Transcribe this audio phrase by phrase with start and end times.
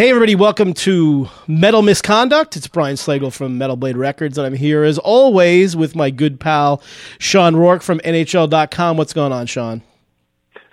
[0.00, 2.56] Hey, everybody, welcome to Metal Misconduct.
[2.56, 6.40] It's Brian Slagel from Metal Blade Records, and I'm here as always with my good
[6.40, 6.82] pal,
[7.18, 8.96] Shawn Roarke from NHL.com.
[8.96, 9.82] What's going on, Shawn?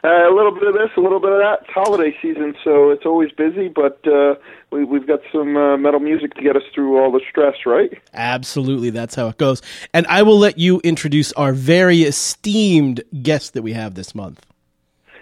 [0.01, 1.63] Uh, a little bit of this, a little bit of that.
[1.63, 4.35] It's holiday season, so it's always busy, but uh,
[4.71, 8.01] we, we've got some uh, metal music to get us through all the stress, right?
[8.13, 9.61] Absolutely, that's how it goes.
[9.93, 14.46] And I will let you introduce our very esteemed guest that we have this month.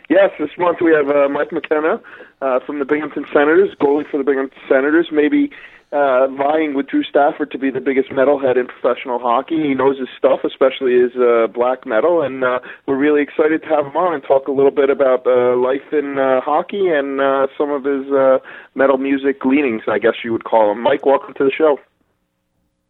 [0.10, 2.00] Yes, this month we have uh, Mike McKenna
[2.42, 5.50] uh, from the Binghamton Senators, goalie for the Binghamton Senators, maybe
[5.92, 9.56] uh, vying with Drew Stafford to be the biggest metalhead in professional hockey.
[9.56, 13.68] He knows his stuff, especially his uh, black metal, and uh, we're really excited to
[13.70, 17.20] have him on and talk a little bit about uh, life in uh, hockey and
[17.20, 18.38] uh, some of his uh,
[18.76, 20.82] metal music leanings, I guess you would call them.
[20.84, 21.80] Mike, welcome to the show.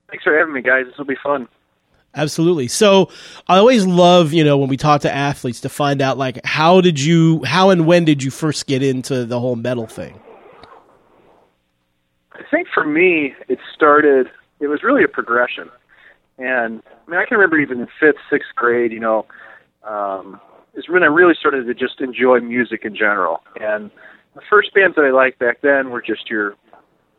[0.10, 0.86] Thanks for having me, guys.
[0.88, 1.48] This will be fun.
[2.16, 2.68] Absolutely.
[2.70, 3.10] So
[3.48, 6.82] I always love, you know, when we talk to athletes to find out like how
[6.82, 10.20] did you how and when did you first get into the whole metal thing?
[12.32, 14.28] I think for me it started
[14.60, 15.70] it was really a progression.
[16.38, 19.26] And I mean I can remember even in fifth, sixth grade, you know,
[19.84, 20.40] um
[20.76, 23.42] is when I really started to just enjoy music in general.
[23.60, 23.92] And
[24.36, 26.56] the first bands that I liked back then were just your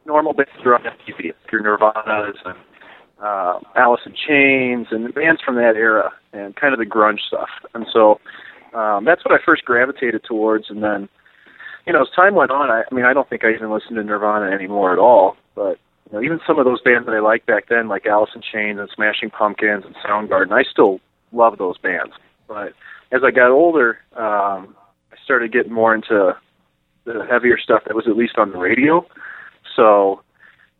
[0.07, 2.57] normal bands that are on MTV, your Nirvana's and
[3.23, 7.21] uh, Alice in Chains and the bands from that era and kind of the grunge
[7.27, 7.49] stuff.
[7.75, 8.21] And so
[8.75, 10.69] um, that's what I first gravitated towards.
[10.69, 11.09] And then,
[11.87, 13.95] you know, as time went on, I, I mean, I don't think I even listen
[13.95, 15.37] to Nirvana anymore at all.
[15.55, 18.31] But you know, even some of those bands that I liked back then, like Alice
[18.35, 21.01] in Chains and Smashing Pumpkins and Soundgarden, I still
[21.33, 22.13] love those bands.
[22.47, 22.75] But
[23.13, 24.77] as I got older, um,
[25.13, 26.37] I started getting more into
[27.05, 29.07] the heavier stuff that was at least on the radio.
[29.75, 30.23] So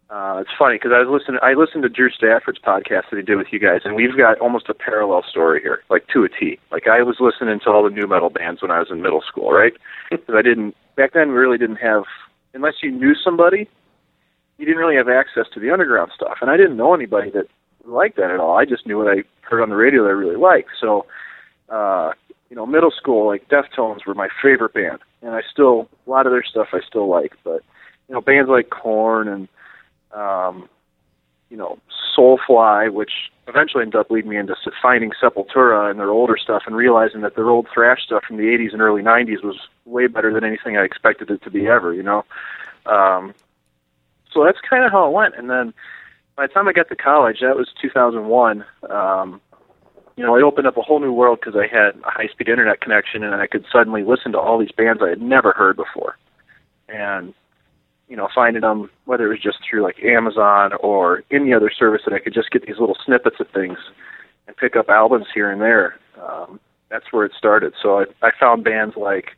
[0.09, 1.41] uh, it's funny because I was listening.
[1.43, 4.39] I listened to Drew Stafford's podcast that he did with you guys, and we've got
[4.39, 6.61] almost a parallel story here, like to a T.
[6.71, 9.23] Like I was listening to all the new metal bands when I was in middle
[9.23, 9.73] school, right?
[10.11, 11.31] Because I didn't back then.
[11.31, 12.05] We really didn't have,
[12.55, 13.69] unless you knew somebody,
[14.59, 17.49] you didn't really have access to the underground stuff, and I didn't know anybody that
[17.85, 18.57] liked that at all.
[18.57, 20.71] I just knew what I heard on the radio that I really liked.
[20.81, 21.07] So,
[21.69, 22.13] uh,
[22.49, 26.27] you know, middle school, like Deftones were my favorite band, and I still a lot
[26.27, 27.63] of their stuff I still like, but
[28.09, 29.49] you know, bands like Korn and
[30.17, 30.69] um,
[31.51, 31.79] you know,
[32.17, 36.75] Soulfly, which eventually ended up leading me into finding Sepultura and their older stuff and
[36.75, 40.33] realizing that their old thrash stuff from the 80s and early 90s was way better
[40.33, 42.25] than anything I expected it to be ever, you know.
[42.87, 43.35] Um,
[44.33, 45.37] so that's kind of how it went.
[45.37, 45.73] And then
[46.35, 48.65] by the time I got to college, that was 2001.
[48.91, 49.41] Um,
[50.17, 52.81] you know, it opened up a whole new world because I had a high-speed internet
[52.81, 56.17] connection and I could suddenly listen to all these bands I had never heard before.
[56.89, 57.35] And
[58.09, 62.03] you know, finding them whether it was just through like Amazon or any other service
[62.05, 63.79] that I could just get these little snippets of things
[64.47, 65.99] and pick up albums here and there.
[66.21, 67.75] Um, that's where it started.
[67.83, 69.37] So I, I found bands like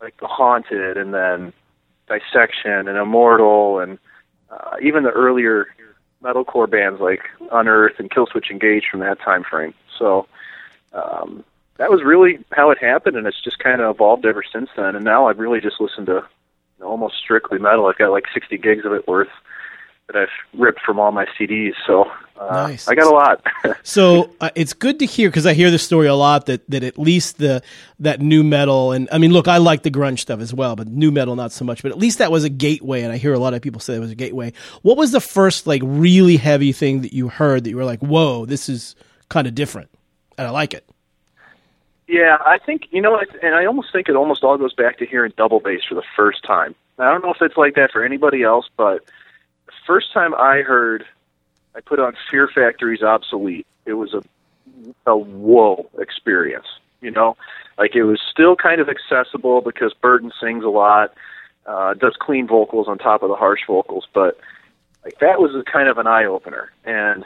[0.00, 1.52] like The Haunted and then
[2.08, 3.98] Dissection and Immortal and
[4.50, 5.66] uh, even the earlier
[6.22, 7.20] metalcore bands like
[7.52, 9.74] Unearth and Killswitch Engage from that time frame.
[9.98, 10.26] So
[10.92, 11.44] um,
[11.76, 14.96] that was really how it happened, and it's just kind of evolved ever since then.
[14.96, 16.26] And now I've really just listened to
[16.82, 17.86] almost strictly metal.
[17.86, 19.28] I've got like 60 gigs of it worth
[20.12, 21.72] that I've ripped from all my CDs.
[21.86, 22.04] So
[22.40, 22.88] uh, nice.
[22.88, 23.46] I got a lot.
[23.84, 26.82] so uh, it's good to hear because I hear the story a lot that that
[26.82, 27.62] at least the
[28.00, 30.88] that new metal and I mean, look, I like the grunge stuff as well, but
[30.88, 31.82] new metal not so much.
[31.82, 33.94] But at least that was a gateway, and I hear a lot of people say
[33.94, 34.52] it was a gateway.
[34.82, 38.00] What was the first like really heavy thing that you heard that you were like,
[38.00, 38.96] "Whoa, this is
[39.28, 39.90] kind of different,"
[40.36, 40.88] and I like it.
[42.10, 45.06] Yeah, I think you know, and I almost think it almost all goes back to
[45.06, 46.74] hearing double bass for the first time.
[46.98, 49.06] I don't know if it's like that for anybody else, but
[49.66, 51.04] the first time I heard,
[51.76, 54.24] I put on Fear Factory's "Obsolete." It was a
[55.06, 56.66] a whoa experience.
[57.00, 57.36] You know,
[57.78, 61.14] like it was still kind of accessible because Burton sings a lot,
[61.64, 64.36] uh, does clean vocals on top of the harsh vocals, but
[65.04, 66.72] like that was a kind of an eye opener.
[66.84, 67.24] And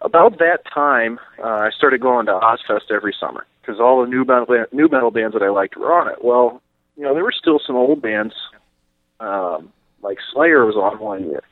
[0.00, 4.24] about that time, uh, I started going to Ozzfest every summer because all the new
[4.24, 6.24] metal new metal bands that I liked were on it.
[6.24, 6.62] Well,
[6.96, 8.34] you know, there were still some old bands,
[9.20, 9.72] um,
[10.02, 11.42] like Slayer was on one year.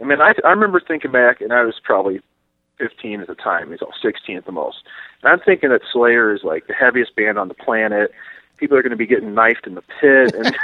[0.00, 2.20] I mean, I I remember thinking back, and I was probably
[2.78, 3.70] 15 at the time.
[3.70, 4.78] He's all 16 at the most.
[5.22, 8.12] And I'm thinking that Slayer is like the heaviest band on the planet.
[8.56, 10.56] People are going to be getting knifed in the pit, and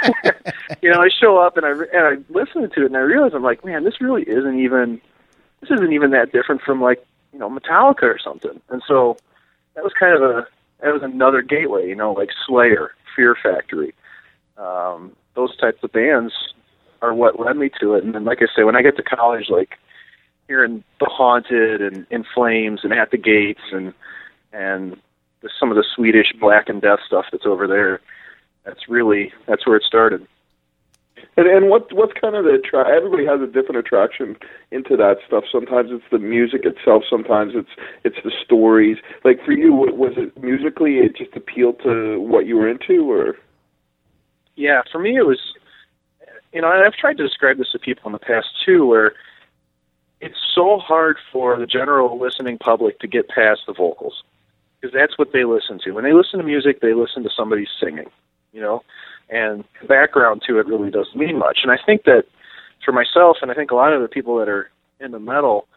[0.81, 3.31] you know, I show up and I and I listen to it, and I realize
[3.33, 4.99] I'm like, man, this really isn't even
[5.61, 8.61] this isn't even that different from like you know Metallica or something.
[8.69, 9.17] And so
[9.75, 10.47] that was kind of a
[10.81, 13.93] that was another gateway, you know, like Slayer, Fear Factory.
[14.57, 16.33] Um, those types of bands
[17.01, 18.03] are what led me to it.
[18.03, 19.77] And then, like I say, when I get to college, like
[20.47, 23.93] hearing The Haunted and In Flames and At the Gates and
[24.53, 24.97] and
[25.41, 28.01] the, some of the Swedish Black and Death stuff that's over there,
[28.63, 30.25] that's really that's where it started.
[31.37, 34.37] And and what what's kind of the attra- everybody has a different attraction
[34.71, 35.43] into that stuff.
[35.51, 37.03] Sometimes it's the music itself.
[37.09, 37.69] Sometimes it's
[38.03, 38.97] it's the stories.
[39.23, 40.99] Like for you, was it musically?
[40.99, 43.35] It just appealed to what you were into, or
[44.55, 45.39] yeah, for me it was.
[46.53, 49.13] You know, I've tried to describe this to people in the past too, where
[50.21, 54.23] it's so hard for the general listening public to get past the vocals
[54.79, 55.91] because that's what they listen to.
[55.91, 58.09] When they listen to music, they listen to somebody singing.
[58.53, 58.83] You know,
[59.29, 61.59] and the background to it really doesn't mean much.
[61.63, 62.25] And I think that
[62.83, 64.69] for myself, and I think a lot of the people that are
[64.99, 65.67] into metal,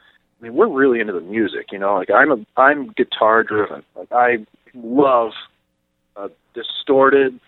[0.40, 1.66] I mean, we're really into the music.
[1.72, 3.82] You know, like I'm a I'm guitar driven.
[3.96, 5.32] Like I love
[6.16, 7.40] a distorted,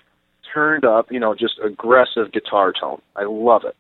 [0.53, 3.01] turned up, you know, just aggressive guitar tone.
[3.17, 3.77] I love it.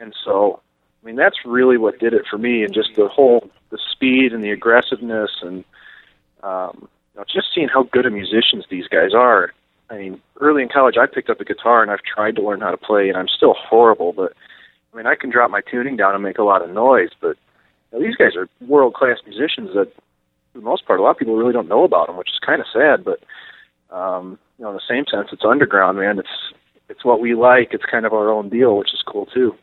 [0.00, 0.60] And so,
[1.02, 4.32] I mean, that's really what did it for me, and just the whole the speed
[4.32, 5.64] and the aggressiveness, and
[6.42, 9.52] um, you know, just seeing how good of musicians these guys are
[9.92, 12.62] I mean, early in college, I picked up a guitar and I've tried to learn
[12.62, 14.14] how to play, and I'm still horrible.
[14.14, 14.32] But
[14.92, 17.10] I mean, I can drop my tuning down and make a lot of noise.
[17.20, 17.36] But
[17.92, 19.92] you know, these guys are world class musicians that,
[20.52, 22.38] for the most part, a lot of people really don't know about them, which is
[22.44, 23.04] kind of sad.
[23.04, 23.20] But
[23.94, 26.18] um, you know, in the same sense, it's underground, man.
[26.18, 26.54] It's
[26.88, 27.74] it's what we like.
[27.74, 29.54] It's kind of our own deal, which is cool too.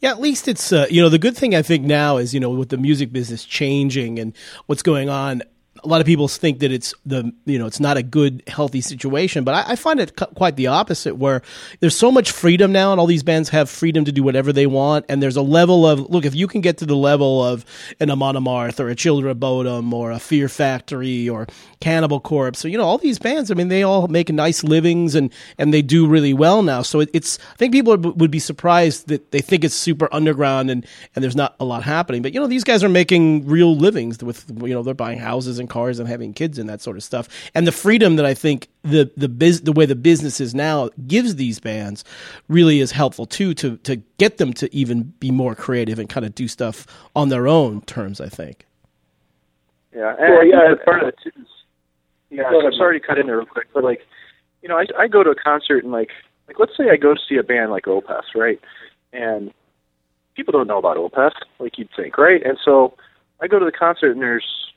[0.00, 2.40] Yeah, at least it's uh, you know the good thing I think now is you
[2.40, 4.34] know with the music business changing and
[4.66, 5.42] what's going on
[5.84, 8.80] a lot of people think that it's the you know it's not a good healthy
[8.80, 11.42] situation but I, I, find it quite the opposite where
[11.80, 14.66] there's so much freedom now and all these bands have freedom to do whatever they
[14.66, 17.64] want and there's a level of look if you can get to the level of
[18.00, 21.46] an Amon Amarth or a Children of Bodom or a Fear Factory or
[21.80, 25.14] Cannibal Corpse so you know all these bands I mean they all make nice livings
[25.14, 26.82] and and they do really well now.
[26.82, 30.70] So it, it's I think people would be surprised that they think it's super underground
[30.70, 32.22] and and there's not a lot happening.
[32.22, 35.58] But you know these guys are making real livings with you know they're buying houses
[35.58, 37.28] and cars and having kids and that sort of stuff.
[37.54, 40.90] And the freedom that I think the the biz, the way the business is now
[41.06, 42.04] gives these bands
[42.48, 46.26] really is helpful too to to get them to even be more creative and kind
[46.26, 46.86] of do stuff
[47.16, 48.20] on their own terms.
[48.20, 48.66] I think.
[49.94, 51.30] Yeah, and well, yeah, part of it too.
[51.40, 51.48] Is,
[52.30, 54.00] yeah, so I'm sorry to cut in there real quick, but like,
[54.62, 56.10] you know, I I go to a concert and like
[56.48, 58.60] like let's say I go to see a band like Opeth, right?
[59.12, 59.52] And
[60.34, 62.42] people don't know about Opeth, like you'd think, right?
[62.44, 62.94] And so
[63.40, 64.71] I go to the concert and there's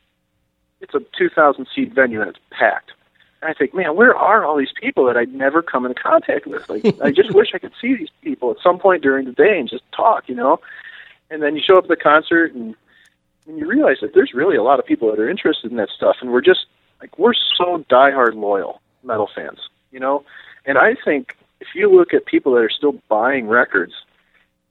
[0.81, 2.91] it's a 2,000 seat venue and it's packed.
[3.41, 6.47] And I think, man, where are all these people that I'd never come in contact
[6.47, 6.67] with?
[6.69, 9.59] Like, I just wish I could see these people at some point during the day
[9.59, 10.59] and just talk, you know.
[11.29, 12.75] And then you show up at the concert and,
[13.47, 15.89] and you realize that there's really a lot of people that are interested in that
[15.89, 16.65] stuff, and we're just
[17.01, 19.59] like we're so diehard loyal metal fans,
[19.91, 20.23] you know.
[20.65, 23.93] And I think if you look at people that are still buying records,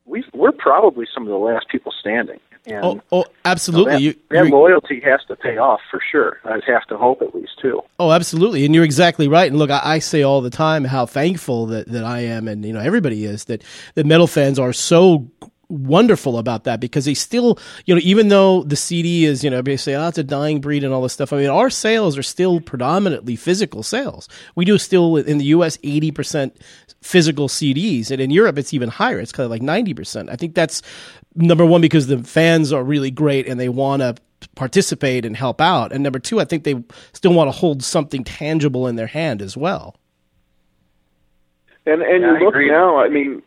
[0.05, 2.39] we we're probably some of the last people standing.
[2.67, 3.97] And, oh, oh, absolutely.
[3.97, 6.39] You know, that, that loyalty has to pay off for sure.
[6.45, 7.81] I'd have to hope at least too.
[7.99, 8.65] Oh, absolutely.
[8.65, 9.49] And you're exactly right.
[9.49, 12.65] And look, I, I, say all the time how thankful that, that I am, and
[12.65, 13.63] you know everybody is that
[13.95, 15.27] that metal fans are so
[15.69, 19.61] wonderful about that because they still, you know, even though the CD is, you know,
[19.61, 21.33] they say, oh, it's a dying breed and all this stuff.
[21.33, 24.29] I mean, our sales are still predominantly physical sales.
[24.55, 25.77] We do still in the U.S.
[25.83, 26.57] eighty percent
[27.01, 29.19] physical CDs, and in Europe it's even higher.
[29.19, 30.29] It's kind of like ninety percent.
[30.29, 30.81] I think that's
[31.35, 34.15] number one because the fans are really great and they want to
[34.55, 36.83] participate and help out, and number two, I think they
[37.13, 39.95] still want to hold something tangible in their hand as well.
[41.85, 43.43] And and yeah, you look now, I mean,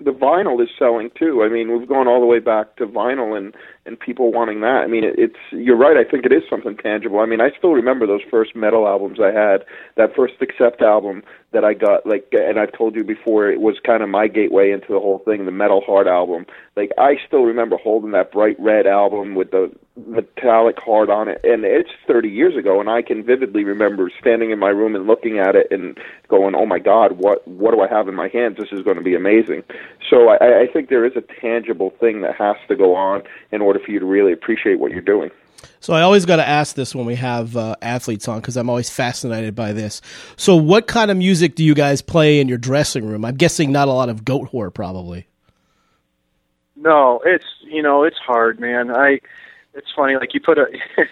[0.00, 1.42] the vinyl is selling too.
[1.42, 3.54] I mean, we've gone all the way back to vinyl and
[3.86, 4.82] and people wanting that.
[4.84, 5.96] I mean, it, it's you're right.
[5.96, 7.20] I think it is something tangible.
[7.20, 9.64] I mean, I still remember those first metal albums I had.
[9.96, 11.22] That first Accept album
[11.52, 14.72] that I got, like, and I've told you before, it was kind of my gateway
[14.72, 15.44] into the whole thing.
[15.44, 16.46] The Metal Heart album.
[16.76, 21.40] Like, I still remember holding that bright red album with the metallic heart on it,
[21.44, 25.06] and it's 30 years ago, and I can vividly remember standing in my room and
[25.06, 25.96] looking at it and
[26.28, 28.56] going, "Oh my God, what what do I have in my hands?
[28.58, 29.62] This is going to be amazing."
[30.10, 33.22] So I, I think there is a tangible thing that has to go on
[33.52, 35.30] in order order for you to really appreciate what you're doing.
[35.80, 38.68] So I always got to ask this when we have uh, athletes on because I'm
[38.68, 40.00] always fascinated by this.
[40.36, 43.24] So what kind of music do you guys play in your dressing room?
[43.24, 45.26] I'm guessing not a lot of Goatwhore, probably.
[46.76, 48.90] No, it's you know it's hard, man.
[48.90, 49.20] I
[49.74, 50.66] it's funny like you put a.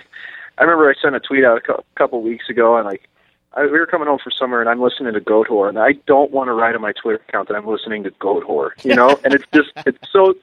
[0.59, 3.09] I remember I sent a tweet out a couple weeks ago and like
[3.55, 6.31] I, we were coming home for summer and I'm listening to Goatwhore and I don't
[6.31, 9.33] want to write on my Twitter account that I'm listening to Goatwhore, you know, and
[9.33, 10.35] it's just it's so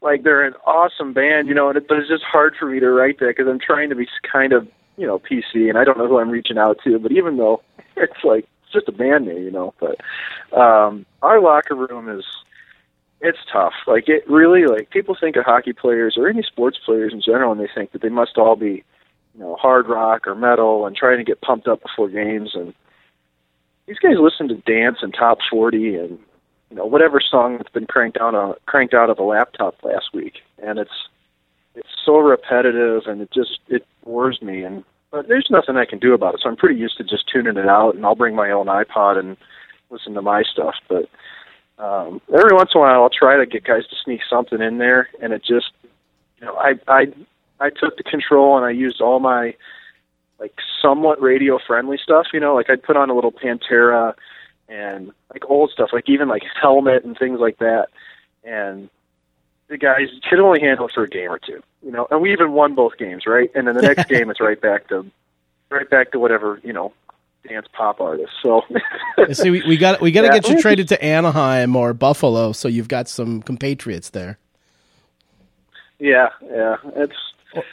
[0.00, 2.80] like they're an awesome band, you know, and it, but it's just hard for me
[2.80, 5.84] to write that because I'm trying to be kind of, you know, PC, and I
[5.84, 6.98] don't know who I'm reaching out to.
[6.98, 7.62] But even though
[7.96, 9.96] it's like it's just a band name, you know, but
[10.56, 12.24] um, our locker room is
[13.20, 13.74] it's tough.
[13.86, 17.52] Like it really, like people think of hockey players or any sports players in general,
[17.52, 18.84] and they think that they must all be,
[19.34, 22.52] you know, hard rock or metal and trying to get pumped up before games.
[22.54, 22.74] And
[23.86, 26.18] these guys listen to dance and top forty and
[26.70, 30.12] you know whatever song that's been cranked out on cranked out of the laptop last
[30.12, 31.08] week, and it's
[31.74, 35.98] it's so repetitive and it just it bores me and but there's nothing I can
[35.98, 36.40] do about it.
[36.42, 39.18] So I'm pretty used to just tuning it out and I'll bring my own iPod
[39.18, 39.38] and
[39.88, 40.74] listen to my stuff.
[40.88, 41.08] But
[41.78, 44.78] um every once in a while I'll try to get guys to sneak something in
[44.78, 45.70] there and it just
[46.40, 47.06] you know, I I
[47.60, 49.54] I took the control and I used all my
[50.38, 54.14] like somewhat radio friendly stuff, you know, like I'd put on a little Pantera
[54.68, 57.88] and like old stuff, like even like Helmet and things like that.
[58.44, 58.88] And
[59.68, 62.06] the guys could only handle it for a game or two, you know.
[62.10, 63.50] And we even won both games, right?
[63.54, 65.06] And then the next game, it's right back to,
[65.70, 66.92] right back to whatever you know,
[67.48, 68.32] dance pop artist.
[68.42, 68.62] So,
[69.32, 72.52] see, we, we got we got to yeah, get you traded to Anaheim or Buffalo,
[72.52, 74.38] so you've got some compatriots there.
[75.98, 77.16] Yeah, yeah, it's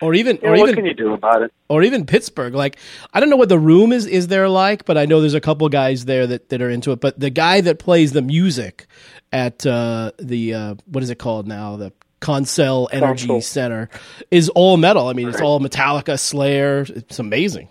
[0.01, 1.53] or, even yeah, or what even can you do about it?
[1.67, 2.53] Or even Pittsburgh.
[2.53, 2.77] Like
[3.13, 5.41] I don't know what the room is is there like, but I know there's a
[5.41, 6.99] couple guys there that, that are into it.
[6.99, 8.87] But the guy that plays the music
[9.31, 11.75] at uh, the uh, what is it called now?
[11.75, 11.91] The
[12.21, 13.41] CONSOL Energy Console.
[13.41, 13.89] Center
[14.31, 15.07] is all metal.
[15.07, 16.85] I mean, it's all Metallica, Slayer.
[16.87, 17.69] It's amazing.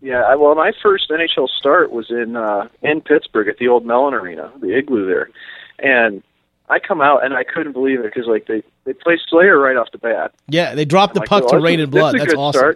[0.00, 4.14] Yeah, well, my first NHL start was in uh, in Pittsburgh at the old Mellon
[4.14, 5.30] Arena, the Igloo there,
[5.78, 6.22] and
[6.68, 9.76] I come out and I couldn't believe it because like they they play Slayer right
[9.76, 10.34] off the bat.
[10.48, 12.18] Yeah, they dropped the like, puck oh, to Raining Blood.
[12.18, 12.74] That's awesome.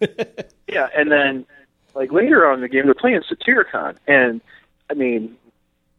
[0.68, 1.46] yeah, and then
[1.94, 4.40] like later on in the game they're playing Satyricon, and
[4.90, 5.36] I mean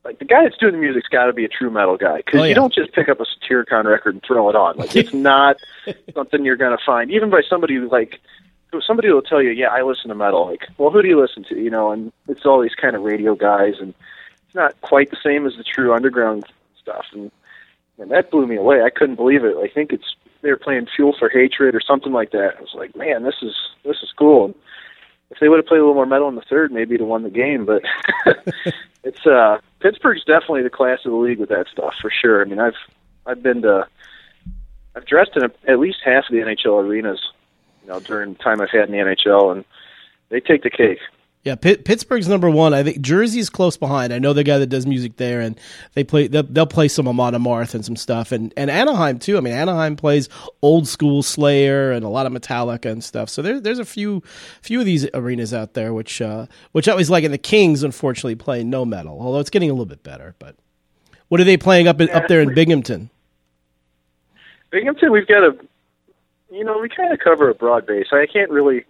[0.03, 2.39] like the guy that's doing the music's got to be a true metal guy because
[2.39, 2.50] oh, yeah.
[2.50, 4.77] you don't just pick up a Satyricon record and throw it on.
[4.77, 5.58] Like it's not
[6.13, 8.19] something you're going to find even by somebody who like
[8.86, 10.46] somebody will tell you, yeah, I listen to metal.
[10.46, 11.60] Like, well, who do you listen to?
[11.60, 13.93] You know, and it's all these kind of radio guys, and
[14.46, 16.46] it's not quite the same as the true underground
[16.89, 17.05] stuff.
[17.13, 17.31] And
[17.98, 18.81] and that blew me away.
[18.81, 19.58] I couldn't believe it.
[19.58, 22.55] I think it's they were playing Fuel for Hatred or something like that.
[22.58, 24.46] I was like, man, this is this is cool.
[24.46, 24.55] And
[25.31, 27.24] if they would have played a little more metal in the third, maybe to won
[27.24, 27.65] the game.
[27.65, 27.84] But
[29.03, 32.41] it's uh Pittsburgh's definitely the class of the league with that stuff for sure.
[32.41, 32.79] I mean, I've
[33.25, 33.88] I've been to
[34.96, 37.22] I've dressed in a, at least half of the NHL arenas,
[37.84, 39.65] you know, during the time I've had in the NHL, and
[40.29, 41.00] they take the cake.
[41.46, 42.74] Yeah, Pitt, Pittsburgh's number one.
[42.74, 44.12] I think Jersey's close behind.
[44.12, 45.58] I know the guy that does music there, and
[45.93, 46.27] they play.
[46.27, 49.38] They'll, they'll play some Amon Amarth and some stuff, and and Anaheim too.
[49.38, 50.27] I mean, Anaheim plays
[50.62, 53.29] old school Slayer and a lot of Metallica and stuff.
[53.29, 54.22] So there, there's a few
[54.62, 57.24] few of these arenas out there, which uh, which I always like.
[57.24, 60.36] And the Kings, unfortunately, play no metal, although it's getting a little bit better.
[60.39, 60.58] But
[61.29, 63.10] what are they playing up in, up there in Binghamton?
[64.72, 65.58] Binghamton, we've got a,
[66.51, 68.08] you know, we kind of cover a broad base.
[68.12, 68.86] I can't really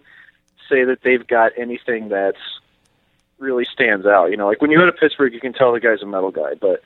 [0.70, 2.38] say that they've got anything that's
[3.38, 4.30] really stands out.
[4.30, 6.30] You know, like when you go to Pittsburgh, you can tell the guy's a metal
[6.30, 6.54] guy.
[6.60, 6.82] But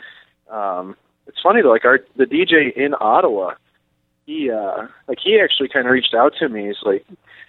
[0.53, 3.55] um, it's funny though, like our the DJ in Ottawa,
[4.26, 6.67] he uh, like he actually kind of reached out to me.
[6.67, 7.05] He's like,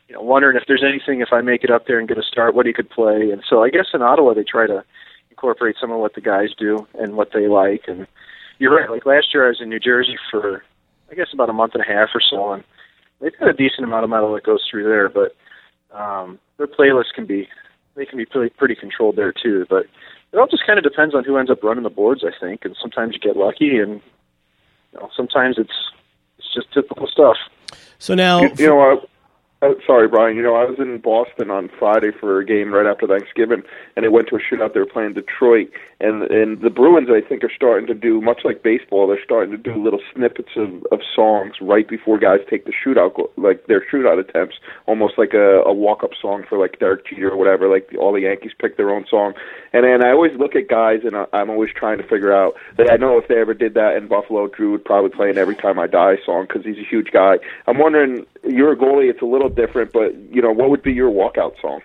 [0.08, 2.24] you know, wondering if there's anything if I make it up there and get a
[2.24, 3.32] start, what he could play.
[3.32, 4.84] And so I guess in Ottawa they try to
[5.30, 7.84] incorporate some of what the guys do and what they like.
[7.88, 8.08] And
[8.60, 8.90] you're right.
[8.90, 10.64] Like last year, I was in New Jersey for
[11.12, 12.64] I guess about a month and a half or so, and
[13.22, 15.10] they've got a decent amount of metal that goes through there.
[15.10, 15.36] But
[15.96, 17.48] um, their playlist can be
[17.96, 19.66] they can be pretty pretty controlled there too.
[19.70, 19.86] But
[20.32, 22.66] it all just kind of depends on who ends up running the boards, I think.
[22.66, 24.02] And sometimes you get lucky, and
[24.94, 25.74] you know, sometimes it's
[26.38, 27.38] it's just typical stuff.
[27.98, 29.08] So now, you, you know?
[29.66, 30.36] Uh, sorry, Brian.
[30.36, 33.64] You know, I was in Boston on Friday for a game right after Thanksgiving,
[33.96, 34.74] and it went to a shootout.
[34.74, 38.42] They were playing Detroit, and and the Bruins, I think, are starting to do much
[38.44, 39.08] like baseball.
[39.08, 43.14] They're starting to do little snippets of of songs right before guys take the shootout,
[43.38, 44.56] like their shootout attempts,
[44.86, 47.68] almost like a, a walk up song for like Derek Jeter or whatever.
[47.68, 49.34] Like all the Yankees pick their own song,
[49.74, 52.54] and and I always look at guys, and I, I'm always trying to figure out
[52.78, 55.38] that I know if they ever did that in Buffalo, Drew would probably play an
[55.38, 57.38] "Every Time I Die" song because he's a huge guy.
[57.68, 60.94] I'm wondering, you're a goalie, it's a little different, but you know, what would be
[60.94, 61.82] your walkout song?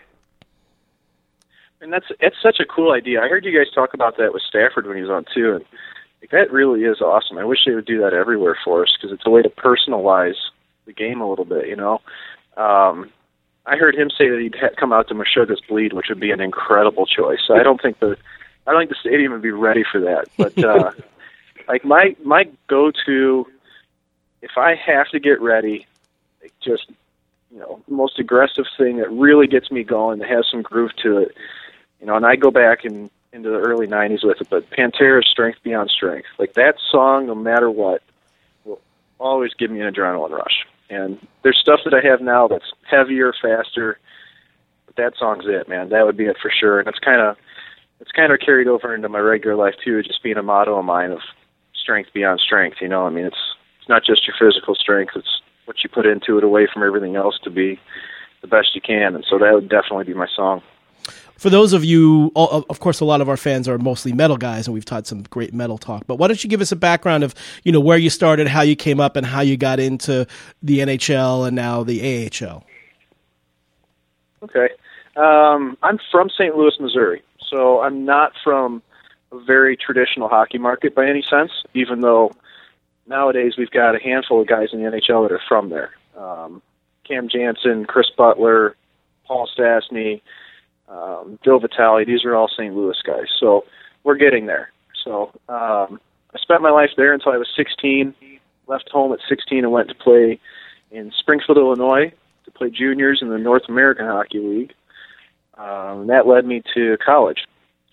[1.80, 3.22] And that's it's such a cool idea.
[3.22, 5.64] I heard you guys talk about that with Stafford when he was on too, and
[6.20, 7.38] like, that really is awesome.
[7.38, 10.36] I wish they would do that everywhere for us because it's a way to personalize
[10.84, 11.68] the game a little bit.
[11.68, 12.02] You know,
[12.56, 13.10] um,
[13.64, 16.32] I heard him say that he'd ha- come out to Meshuggah's Bleed, which would be
[16.32, 17.48] an incredible choice.
[17.50, 18.16] I don't think the
[18.66, 20.92] I don't think the stadium would be ready for that, but uh,
[21.68, 23.46] like my my go to
[24.42, 25.86] if I have to get ready,
[26.62, 26.90] just
[27.50, 31.18] you know most aggressive thing that really gets me going that has some groove to
[31.18, 31.34] it.
[32.00, 35.28] You know and i go back and into the early 90s with it but pantera's
[35.30, 36.28] strength beyond strength.
[36.38, 38.02] Like that song no matter what
[38.64, 38.80] will
[39.18, 40.66] always give me an adrenaline rush.
[40.88, 43.98] And there's stuff that i have now that's heavier faster
[44.86, 45.90] but that song's it man.
[45.90, 46.80] That would be it for sure.
[46.80, 47.36] And it's kind of
[48.00, 50.84] it's kind of carried over into my regular life too just being a motto of
[50.84, 51.20] mine of
[51.74, 53.06] strength beyond strength you know?
[53.06, 55.40] I mean it's it's not just your physical strength it's
[55.70, 57.78] what you put into it away from everything else to be
[58.40, 59.14] the best you can.
[59.14, 60.62] And so that would definitely be my song.
[61.36, 64.66] for those of you, of course, a lot of our fans are mostly metal guys,
[64.66, 66.08] and we've taught some great metal talk.
[66.08, 68.62] But why don't you give us a background of you know where you started, how
[68.62, 70.26] you came up, and how you got into
[70.60, 72.64] the NHL and now the AHL?
[74.42, 74.70] Okay,
[75.14, 76.56] um, I'm from St.
[76.56, 78.82] Louis, Missouri, so I'm not from
[79.30, 81.52] a very traditional hockey market by any sense.
[81.74, 82.32] Even though
[83.10, 85.90] nowadays we've got a handful of guys in the NHL that are from there.
[86.16, 86.62] Um,
[87.06, 88.76] Cam Janssen, Chris Butler,
[89.26, 90.22] Paul Stastny
[90.90, 92.04] um, Bill Vitale.
[92.04, 92.74] These are all St.
[92.74, 93.26] Louis guys.
[93.38, 93.64] So
[94.04, 94.70] we're getting there.
[95.04, 96.00] So um,
[96.34, 98.14] I spent my life there until I was 16.
[98.66, 100.38] Left home at 16 and went to play
[100.90, 102.12] in Springfield, Illinois,
[102.44, 104.72] to play juniors in the North American Hockey League.
[105.58, 107.44] Um, that led me to college.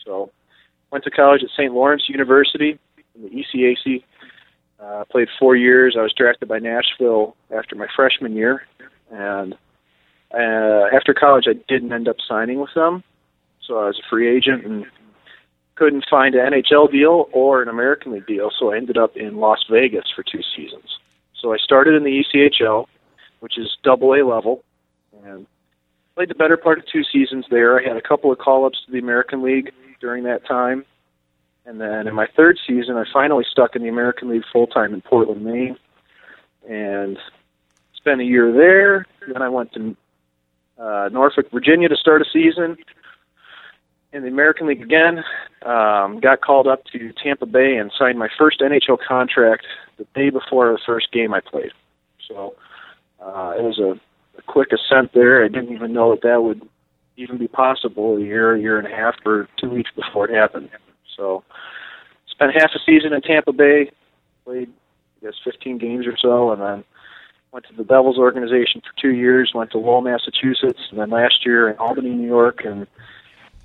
[0.05, 0.31] So
[0.91, 1.73] went to college at St.
[1.73, 2.79] Lawrence University
[3.15, 4.03] in the ECAC.
[4.79, 5.95] Uh, played four years.
[5.97, 8.63] I was drafted by Nashville after my freshman year,
[9.11, 9.53] and
[10.33, 13.03] uh, after college, I didn't end up signing with them,
[13.65, 14.85] so I was a free agent and
[15.75, 18.51] couldn't find an NHL deal or an American League deal.
[18.57, 20.97] So I ended up in Las Vegas for two seasons.
[21.39, 22.87] So I started in the ECHL,
[23.39, 24.63] which is Double A level,
[25.23, 25.45] and
[26.15, 27.79] played the better part of two seasons there.
[27.79, 30.83] I had a couple of call-ups to the American League during that time,
[31.67, 34.93] and then in my third season, I finally stuck in the American League full time
[34.93, 35.77] in Portland, Maine,
[36.67, 37.17] and
[37.93, 39.05] spent a year there.
[39.27, 39.95] Then I went to
[40.79, 42.77] uh, Norfolk, Virginia to start a season
[44.13, 45.25] in the American League again.
[45.65, 49.65] Um, got called up to Tampa Bay and signed my first NHL contract
[49.97, 51.73] the day before the first game I played.
[52.25, 52.55] So
[53.21, 53.99] uh, it was a,
[54.37, 55.43] a quick ascent there.
[55.43, 56.61] I didn't even know that that would
[57.17, 60.33] even be possible a year, a year and a half, or two weeks before it
[60.33, 60.69] happened.
[61.17, 61.43] So
[62.29, 63.91] spent half a season in Tampa Bay,
[64.45, 64.71] played
[65.21, 66.83] I guess 15 games or so, and then
[67.51, 71.45] went to the Devils organization for two years, went to Lowell, Massachusetts, and then last
[71.45, 72.85] year in Albany, New York, and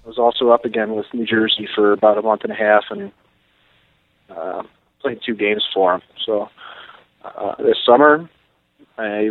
[0.04, 3.12] was also up again with New Jersey for about a month and a half, and
[4.30, 4.62] uh,
[5.00, 6.02] played two games for them.
[6.24, 6.48] So
[7.24, 8.28] uh, this summer,
[8.98, 9.30] I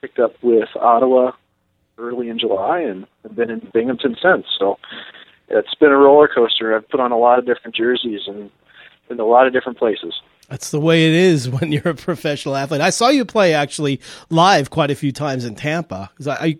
[0.00, 1.32] picked up with Ottawa
[1.98, 4.46] early in July, and have been in Binghamton since.
[4.58, 4.78] So
[5.48, 6.74] it's been a roller coaster.
[6.74, 8.50] I've put on a lot of different jerseys and
[9.08, 10.20] in a lot of different places.
[10.48, 12.80] That's the way it is when you're a professional athlete.
[12.80, 16.58] I saw you play actually live quite a few times in Tampa because I, I,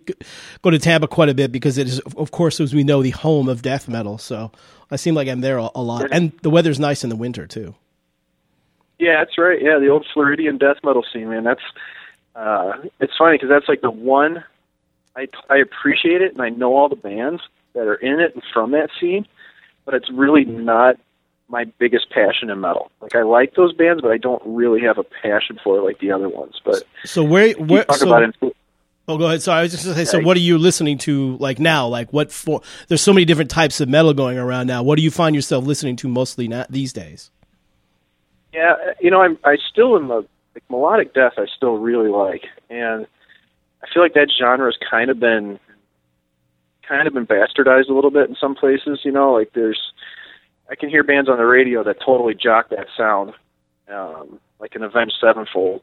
[0.61, 3.11] go to Tampa quite a bit because it is, of course, as we know, the
[3.11, 4.17] home of death metal.
[4.17, 4.51] So
[4.91, 7.47] I seem like I'm there a, a lot, and the weather's nice in the winter
[7.47, 7.75] too.
[8.99, 9.61] Yeah, that's right.
[9.61, 11.43] Yeah, the old Floridian death metal scene, man.
[11.43, 11.61] That's
[12.35, 14.43] uh, it's funny because that's like the one
[15.15, 17.41] I I appreciate it, and I know all the bands
[17.77, 19.25] that are in it and from that scene,
[19.85, 20.97] but it's really not
[21.47, 22.91] my biggest passion in metal.
[23.01, 25.99] Like I like those bands, but I don't really have a passion for it like
[25.99, 26.59] the other ones.
[26.65, 28.55] But so where where talk so, about it.
[29.09, 29.41] Oh, go ahead.
[29.41, 30.11] Sorry, I was just going to say.
[30.11, 31.87] So, what are you listening to like now?
[31.87, 32.61] Like, what for?
[32.89, 34.83] There's so many different types of metal going around now.
[34.83, 37.31] What do you find yourself listening to mostly now, these days?
[38.53, 41.33] Yeah, you know, I'm I still in the like melodic death.
[41.37, 43.07] I still really like, and
[43.81, 45.57] I feel like that genre has kind of been
[46.87, 49.01] kind of been bastardized a little bit in some places.
[49.03, 49.79] You know, like there's
[50.69, 53.33] I can hear bands on the radio that totally jock that sound,
[53.91, 55.81] um, like an Avenged Sevenfold,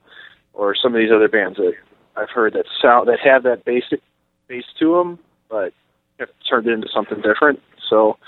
[0.53, 1.75] or some of these other bands that
[2.17, 4.01] I've heard that sound that have that basic
[4.49, 5.73] bass to them, but
[6.19, 7.61] have turned it into something different.
[7.89, 8.19] So,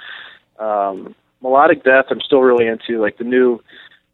[0.58, 3.00] um, melodic death, I'm still really into.
[3.00, 3.60] Like the new,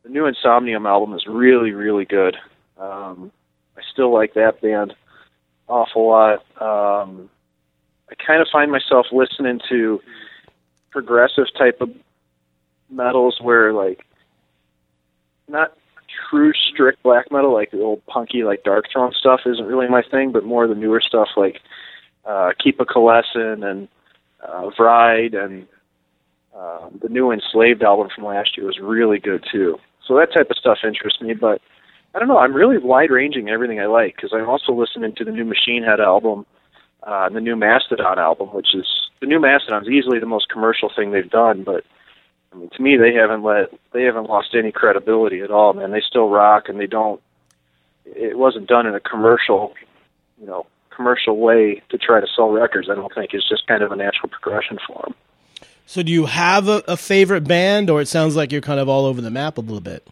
[0.02, 2.36] the new Insomnium album is really, really good.
[2.78, 3.30] Um,
[3.76, 4.94] I still like that band
[5.68, 6.44] awful lot.
[6.60, 7.30] Um,
[8.12, 10.00] I kind of find myself listening to
[10.90, 11.90] progressive type of
[12.90, 14.04] metals where like
[15.48, 15.72] not
[16.28, 20.30] true strict black metal like the old punky like Darkthrone stuff isn't really my thing,
[20.30, 21.60] but more the newer stuff like
[22.26, 23.88] uh Keep of Kalessin and
[24.46, 25.66] uh Vreid and
[26.54, 29.78] uh, the new Enslaved album from last year was really good too.
[30.06, 31.62] So that type of stuff interests me, but
[32.14, 32.36] I don't know.
[32.36, 35.46] I'm really wide ranging in everything I like because I'm also listening to the new
[35.46, 36.61] Machine Head album, uh,
[37.04, 38.86] and the new Mastodon album, which is
[39.20, 41.84] the new Mastodon is easily the most commercial thing they've done, but
[42.52, 45.90] I mean, to me, they haven't let they haven't lost any credibility at all, man.
[45.90, 47.20] They still rock, and they don't.
[48.04, 49.72] It wasn't done in a commercial,
[50.40, 52.88] you know, commercial way to try to sell records.
[52.90, 55.14] I don't think it's just kind of a natural progression for them.
[55.86, 58.88] So, do you have a, a favorite band, or it sounds like you're kind of
[58.88, 60.06] all over the map a little bit?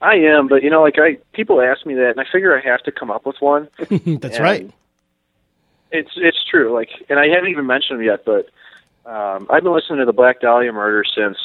[0.00, 2.60] I am, but you know, like I people ask me that, and I figure I
[2.60, 3.68] have to come up with one.
[4.20, 4.70] That's right.
[5.92, 6.72] It's it's true.
[6.72, 8.48] Like, and I haven't even mentioned them yet, but
[9.04, 11.36] um, I've been listening to the Black Dahlia Murder since,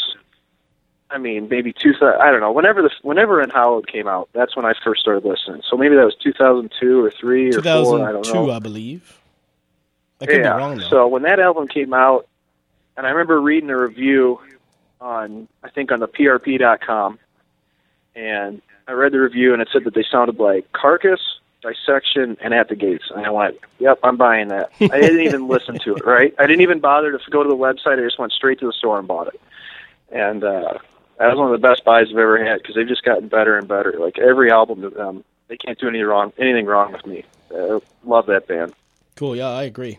[1.09, 1.93] I mean, maybe two.
[2.01, 2.51] I don't know.
[2.51, 5.61] Whenever the whenever how came out, that's when I first started listening.
[5.69, 8.07] So maybe that was 2002 or three or four.
[8.07, 8.51] I don't know.
[8.51, 9.19] I believe.
[10.21, 10.53] I could yeah.
[10.53, 10.89] be wrong though.
[10.89, 12.27] So when that album came out,
[12.95, 14.39] and I remember reading a review
[15.01, 17.19] on I think on the PRP.com,
[18.15, 21.21] and I read the review and it said that they sounded like Carcass,
[21.73, 25.47] Dissection, and At the Gates, and I went, "Yep, I'm buying that." I didn't even
[25.49, 26.05] listen to it.
[26.05, 26.33] Right?
[26.39, 27.99] I didn't even bother to go to the website.
[27.99, 29.41] I just went straight to the store and bought it,
[30.11, 30.77] and uh,
[31.17, 33.57] that was one of the best buys I've ever had because they've just gotten better
[33.57, 33.95] and better.
[33.99, 36.33] Like every album to them, they can't do anything wrong.
[36.37, 37.23] Anything wrong with me.
[37.53, 38.73] Uh, love that band.
[39.15, 39.35] cool.
[39.35, 39.97] Yeah, I agree.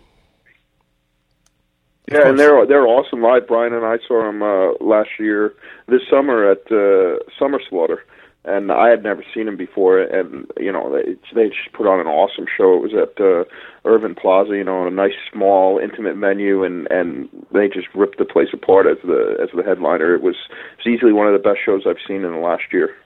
[2.10, 3.46] Yeah, and they're they're awesome live.
[3.46, 5.54] Brian and I saw them uh, last year,
[5.88, 8.04] this summer at uh, Summer Slaughter,
[8.48, 10.00] and I had never seen them before.
[10.00, 12.74] And you know, they they just put on an awesome show.
[12.74, 13.44] It was at uh,
[13.84, 18.24] Irving Plaza, you know, a nice small intimate venue, and and they just ripped the
[18.24, 20.14] place apart as the as the headliner.
[20.14, 20.36] It was
[20.78, 22.96] it's easily one of the best shows I've seen in the last year.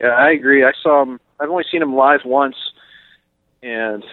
[0.00, 0.64] Yeah, I agree.
[0.64, 1.20] I saw him.
[1.40, 2.56] I've only seen him live once,
[3.62, 4.04] and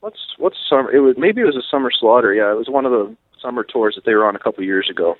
[0.00, 0.92] what's what's summer?
[0.92, 2.32] It was maybe it was a summer slaughter.
[2.32, 4.88] Yeah, it was one of the summer tours that they were on a couple years
[4.90, 5.16] ago.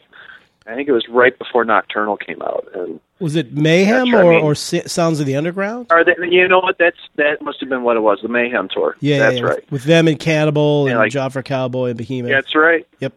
[0.68, 4.24] I think it was right before Nocturnal came out, and Was it Mayhem That's what
[4.24, 4.42] I or, mean.
[4.44, 5.86] or Sounds of the Underground?
[5.90, 6.76] or they, you know what?
[6.78, 8.18] That's that must have been what it was.
[8.22, 8.96] The Mayhem tour.
[9.00, 9.56] Yeah, that's yeah, right.
[9.64, 12.30] With, with them and Cannibal Yeah, and like- Job for Cowboy and Behemoth.
[12.30, 12.86] That's right.
[13.00, 13.12] Yep.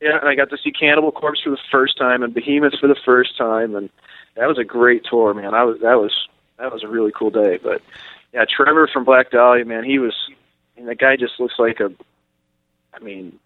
[0.00, 2.88] Yeah, and I got to see Cannibal Corpse for the first time and Behemoth for
[2.88, 3.88] the first time, and
[4.36, 5.54] that was a great tour, man.
[5.54, 6.12] I was that was
[6.58, 7.58] that was a really cool day.
[7.62, 7.80] But
[8.32, 10.14] yeah, Trevor from Black Dahlia, man, he was,
[10.76, 11.92] and the guy just looks like a,
[12.92, 13.38] I mean,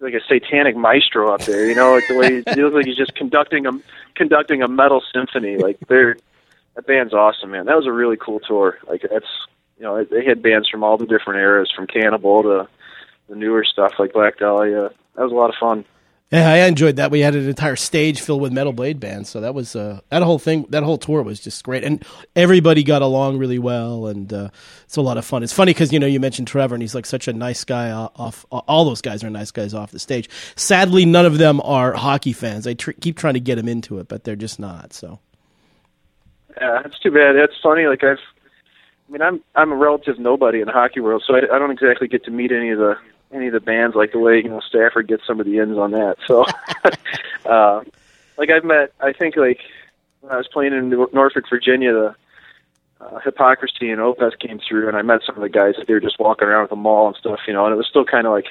[0.00, 1.68] like a satanic maestro up there.
[1.68, 3.72] You know, like the way he looks like he's just conducting a
[4.14, 5.56] conducting a metal symphony.
[5.56, 6.16] Like they're
[6.74, 7.66] that band's awesome, man.
[7.66, 8.78] That was a really cool tour.
[8.86, 9.26] Like that's
[9.76, 12.68] you know they had bands from all the different eras, from Cannibal to
[13.28, 14.90] the newer stuff like Black Dahlia.
[15.16, 15.84] That was a lot of fun.
[16.30, 17.10] Yeah, I enjoyed that.
[17.10, 20.22] We had an entire stage filled with metal blade bands, so that was uh, that
[20.22, 20.66] whole thing.
[20.68, 22.04] That whole tour was just great, and
[22.36, 24.50] everybody got along really well, and uh,
[24.84, 25.42] it's a lot of fun.
[25.42, 27.90] It's funny because you know you mentioned Trevor, and he's like such a nice guy
[27.90, 28.44] off.
[28.50, 30.28] All those guys are nice guys off the stage.
[30.54, 32.66] Sadly, none of them are hockey fans.
[32.66, 34.92] I tr- keep trying to get them into it, but they're just not.
[34.92, 35.20] So
[36.60, 37.36] Yeah, that's too bad.
[37.36, 37.86] That's funny.
[37.86, 38.18] Like I've,
[39.08, 41.70] I mean, I'm I'm a relative nobody in the hockey world, so I, I don't
[41.70, 42.96] exactly get to meet any of the
[43.32, 45.78] any of the bands like the way you know Stafford gets some of the ins
[45.78, 46.16] on that.
[46.26, 46.44] So,
[47.50, 47.82] uh,
[48.36, 49.60] like I've met, I think like
[50.20, 52.14] when I was playing in Nor- Norfolk, Virginia, the
[53.00, 55.94] uh, Hypocrisy and Opeth came through, and I met some of the guys that they
[55.94, 58.04] were just walking around with the mall and stuff, you know, and it was still
[58.04, 58.46] kind of like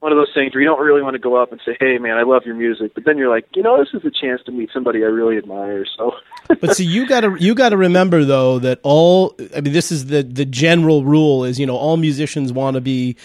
[0.00, 1.98] one of those things where you don't really want to go up and say, "Hey,
[1.98, 4.42] man, I love your music," but then you're like, you know, this is a chance
[4.46, 5.84] to meet somebody I really admire.
[5.96, 6.12] So,
[6.60, 9.92] but see, you got to you got to remember though that all I mean, this
[9.92, 13.16] is the the general rule is you know all musicians want to be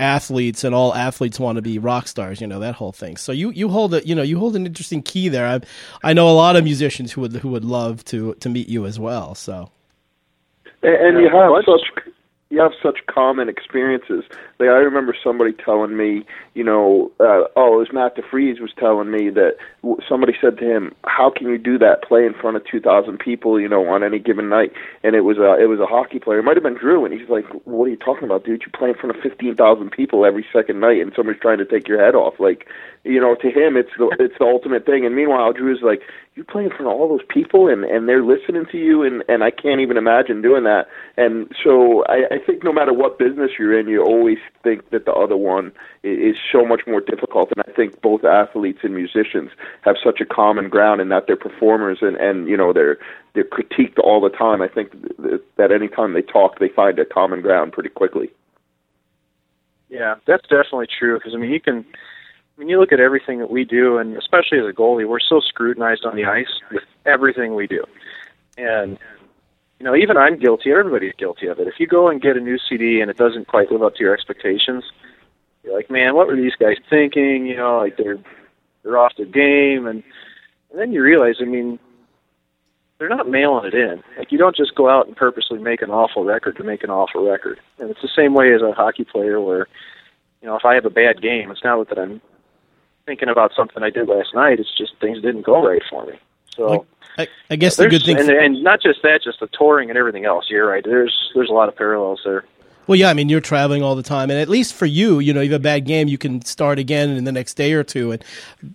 [0.00, 2.40] athletes and all athletes want to be rock stars.
[2.40, 3.16] You know that whole thing.
[3.16, 5.46] So you you hold a you know you hold an interesting key there.
[5.46, 5.60] I
[6.02, 8.86] I know a lot of musicians who would who would love to to meet you
[8.86, 9.36] as well.
[9.36, 9.70] So
[10.82, 12.13] And, and you have such
[12.54, 14.24] you have such common experiences.
[14.58, 18.70] Like I remember somebody telling me, you know, uh, oh, it was Matt DeFries was
[18.78, 22.02] telling me that w- somebody said to him, "How can you do that?
[22.04, 25.22] Play in front of two thousand people, you know, on any given night?" And it
[25.22, 26.38] was a it was a hockey player.
[26.38, 28.62] It might have been Drew, and he's like, "What are you talking about, dude?
[28.62, 31.64] You play in front of fifteen thousand people every second night, and somebody's trying to
[31.64, 32.68] take your head off." Like,
[33.02, 35.04] you know, to him, it's the it's the ultimate thing.
[35.04, 36.02] And meanwhile, Drew's like,
[36.34, 39.22] "You play in front of all those people, and and they're listening to you, and
[39.28, 43.18] and I can't even imagine doing that." And so I, I think no matter what
[43.18, 47.52] business you're in, you always think that the other one is so much more difficult.
[47.56, 49.50] And I think both athletes and musicians
[49.82, 52.98] have such a common ground in that they're performers and and you know they're
[53.34, 54.62] they're critiqued all the time.
[54.62, 54.92] I think
[55.22, 58.30] th- that anytime they talk, they find a common ground pretty quickly.
[59.94, 61.18] Yeah, that's definitely true.
[61.18, 61.84] Because I mean, you can,
[62.56, 65.40] Mean, you look at everything that we do, and especially as a goalie, we're so
[65.40, 67.84] scrutinized on the ice with everything we do,
[68.56, 68.96] and
[69.80, 70.70] you know, even I'm guilty.
[70.70, 71.66] Everybody's guilty of it.
[71.66, 74.04] If you go and get a new CD and it doesn't quite live up to
[74.04, 74.84] your expectations,
[75.64, 77.46] you're like, man, what were these guys thinking?
[77.46, 78.18] You know, like they're
[78.82, 80.02] they're off their game, and
[80.70, 81.78] and then you realize, I mean,
[82.98, 84.02] they're not mailing it in.
[84.16, 86.90] Like you don't just go out and purposely make an awful record to make an
[86.90, 87.60] awful record.
[87.78, 89.66] And it's the same way as a hockey player where,
[90.40, 92.20] you know, if I have a bad game, it's not that I'm
[93.06, 94.60] thinking about something I did last night.
[94.60, 96.18] It's just things didn't go right for me.
[96.54, 96.86] So
[97.18, 98.18] I, I guess the good thing.
[98.18, 100.46] and, and not just that, just the touring and everything else.
[100.48, 100.84] You're right.
[100.84, 102.44] There's there's a lot of parallels there.
[102.86, 105.32] Well, yeah, I mean, you're traveling all the time, and at least for you, you
[105.32, 107.82] know, you have a bad game, you can start again in the next day or
[107.82, 108.12] two.
[108.12, 108.22] And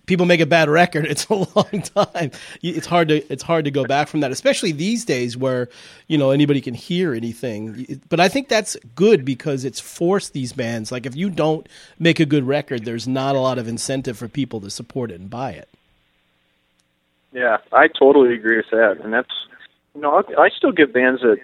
[0.07, 2.31] people make a bad record; it's a long time.
[2.63, 5.69] It's hard to it's hard to go back from that, especially these days where
[6.07, 8.01] you know anybody can hear anything.
[8.09, 10.91] But I think that's good because it's forced these bands.
[10.91, 11.67] Like if you don't
[11.99, 15.19] make a good record, there's not a lot of incentive for people to support it
[15.19, 15.69] and buy it.
[17.31, 19.29] Yeah, I totally agree with that, and that's
[19.93, 21.37] you know I, I still give bands that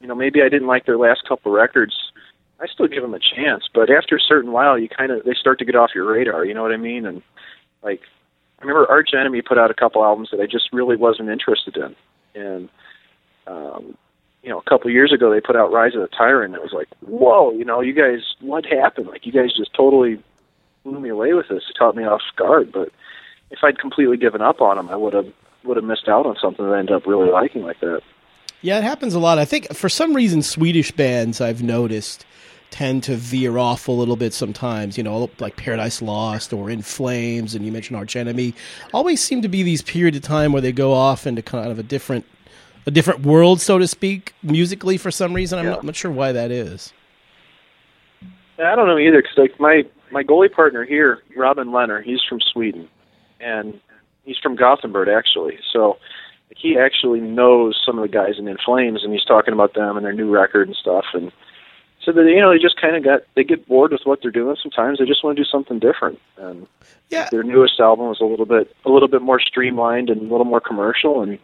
[0.00, 1.94] you know maybe I didn't like their last couple records
[2.58, 5.34] I still give them a chance, but after a certain while, you kind of they
[5.34, 6.44] start to get off your radar.
[6.44, 7.04] You know what I mean?
[7.04, 7.22] And
[7.82, 8.00] like,
[8.58, 11.76] I remember Arch Enemy put out a couple albums that I just really wasn't interested
[11.76, 11.94] in,
[12.34, 12.68] and
[13.46, 13.96] um,
[14.42, 16.54] you know, a couple years ago they put out Rise of the Tyrant.
[16.54, 19.08] It was like, whoa, you know, you guys, what happened?
[19.08, 20.22] Like, you guys just totally
[20.84, 21.64] blew me away with this.
[21.68, 22.72] It caught me off guard.
[22.72, 22.90] But
[23.50, 25.32] if I'd completely given up on them, I would have
[25.64, 28.02] would have missed out on something that I ended up really liking like that.
[28.66, 29.38] Yeah, it happens a lot.
[29.38, 32.26] I think for some reason Swedish bands I've noticed
[32.72, 36.82] tend to veer off a little bit sometimes, you know, like Paradise Lost or In
[36.82, 38.54] Flames and you mentioned Arch Enemy.
[38.92, 41.78] Always seem to be these period of time where they go off into kind of
[41.78, 42.24] a different
[42.86, 45.60] a different world, so to speak, musically for some reason.
[45.60, 45.70] I'm, Yeah.
[45.70, 46.92] not, not sure why that is.
[48.58, 52.20] Yeah, I don't know either because like my my goalie partner here, Robin Lehner, he's
[52.28, 52.88] from Sweden,
[53.38, 53.80] and
[54.24, 55.60] he's from Gothenburg actually.
[55.72, 55.98] So
[56.54, 59.96] he actually knows some of the guys in In Flames, and he's talking about them
[59.96, 61.04] and their new record and stuff.
[61.12, 61.32] And
[62.04, 64.30] so that you know they just kind of got they get bored with what they're
[64.30, 64.56] doing.
[64.62, 66.20] Sometimes they just want to do something different.
[66.36, 66.66] And
[67.10, 67.28] Yeah.
[67.30, 70.44] their newest album was a little bit a little bit more streamlined and a little
[70.44, 71.20] more commercial.
[71.20, 71.38] And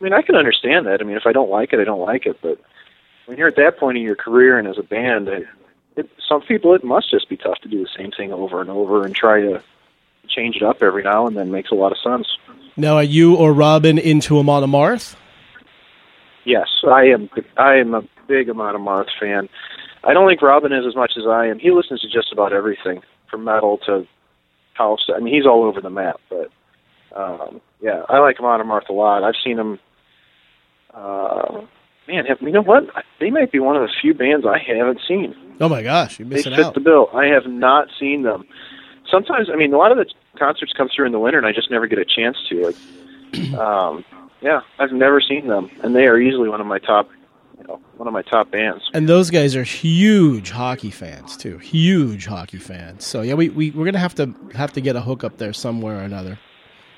[0.00, 1.00] I mean I can understand that.
[1.00, 2.38] I mean if I don't like it, I don't like it.
[2.40, 2.58] But
[3.26, 5.42] when you're at that point in your career and as a band, I,
[5.96, 8.70] it, some people it must just be tough to do the same thing over and
[8.70, 9.62] over and try to
[10.28, 12.26] change it up every now and then makes a lot of sense.
[12.76, 15.16] Now, are you or Robin into Amon Amarth?
[16.44, 17.28] Yes, I am.
[17.56, 19.48] I am a big Amon Amarth fan.
[20.04, 21.58] I don't think Robin is as much as I am.
[21.58, 24.06] He listens to just about everything, from metal to
[24.74, 25.08] house.
[25.14, 26.20] I mean, he's all over the map.
[26.30, 26.50] But
[27.14, 29.24] um, yeah, I like Amon Amarth a lot.
[29.24, 29.78] I've seen him.
[30.94, 31.62] Uh,
[32.06, 32.84] man, have, you know what?
[33.20, 35.34] They might be one of the few bands I haven't seen.
[35.60, 36.74] Oh my gosh, you're They fit out.
[36.74, 37.08] the bill.
[37.12, 38.46] I have not seen them.
[39.10, 40.06] Sometimes, I mean, a lot of the
[40.38, 42.66] concerts come through in the winter, and I just never get a chance to.
[42.66, 44.04] Like, um,
[44.40, 47.10] yeah, I've never seen them, and they are easily one of my top,
[47.58, 48.88] you know, one of my top bands.
[48.94, 51.58] And those guys are huge hockey fans too.
[51.58, 53.04] Huge hockey fans.
[53.04, 55.52] So yeah, we, we we're gonna have to have to get a hook up there
[55.52, 56.38] somewhere or another.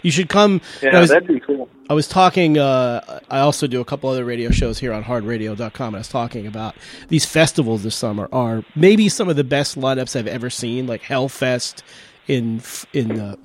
[0.03, 0.61] You should come.
[0.83, 1.69] Yeah, I was, that'd be cool.
[1.89, 2.57] I was talking.
[2.59, 5.89] Uh, I also do a couple other radio shows here on HardRadio.com.
[5.89, 6.75] And I was talking about
[7.09, 10.87] these festivals this summer are maybe some of the best lineups I've ever seen.
[10.87, 11.83] Like Hellfest
[12.29, 13.37] in in uh,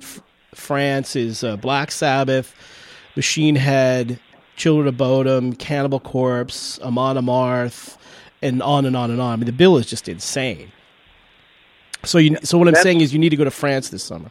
[0.54, 2.54] France is uh, Black Sabbath,
[3.16, 4.18] Machine Head,
[4.56, 7.96] Children of Bodom, Cannibal Corpse, Amon Amarth,
[8.40, 9.32] and on and on and on.
[9.32, 10.72] I mean, the bill is just insane.
[12.04, 14.02] So you, so what I'm That's- saying is, you need to go to France this
[14.04, 14.30] summer.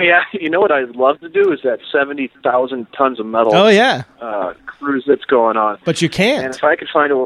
[0.00, 3.54] Yeah, you know what I'd love to do is that seventy thousand tons of metal
[3.54, 5.78] Oh yeah, uh, cruise that's going on.
[5.84, 6.54] but you can't.
[6.54, 7.24] if I could find a,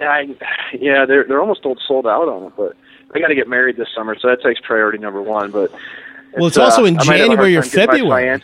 [0.00, 0.34] I,
[0.78, 2.52] yeah, they're they're almost all sold out on it.
[2.56, 2.76] But
[3.14, 5.50] I got to get married this summer, so that takes priority number one.
[5.50, 5.72] But
[6.36, 8.42] Well, it's also in I might have a hard January or time getting my February.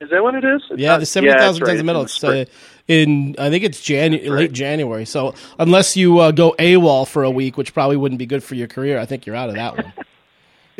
[0.00, 0.62] Is that what it is?
[0.70, 2.02] It's Yeah, not- the seventy thousand that's tons of metal.
[2.02, 2.44] it's It's in uh,
[2.88, 4.30] in I think it's Janu- right.
[4.40, 5.04] late January.
[5.04, 8.56] So unless you uh, go AWOL for a week, which probably wouldn't be good for
[8.56, 9.92] your career, I think you're out of that one.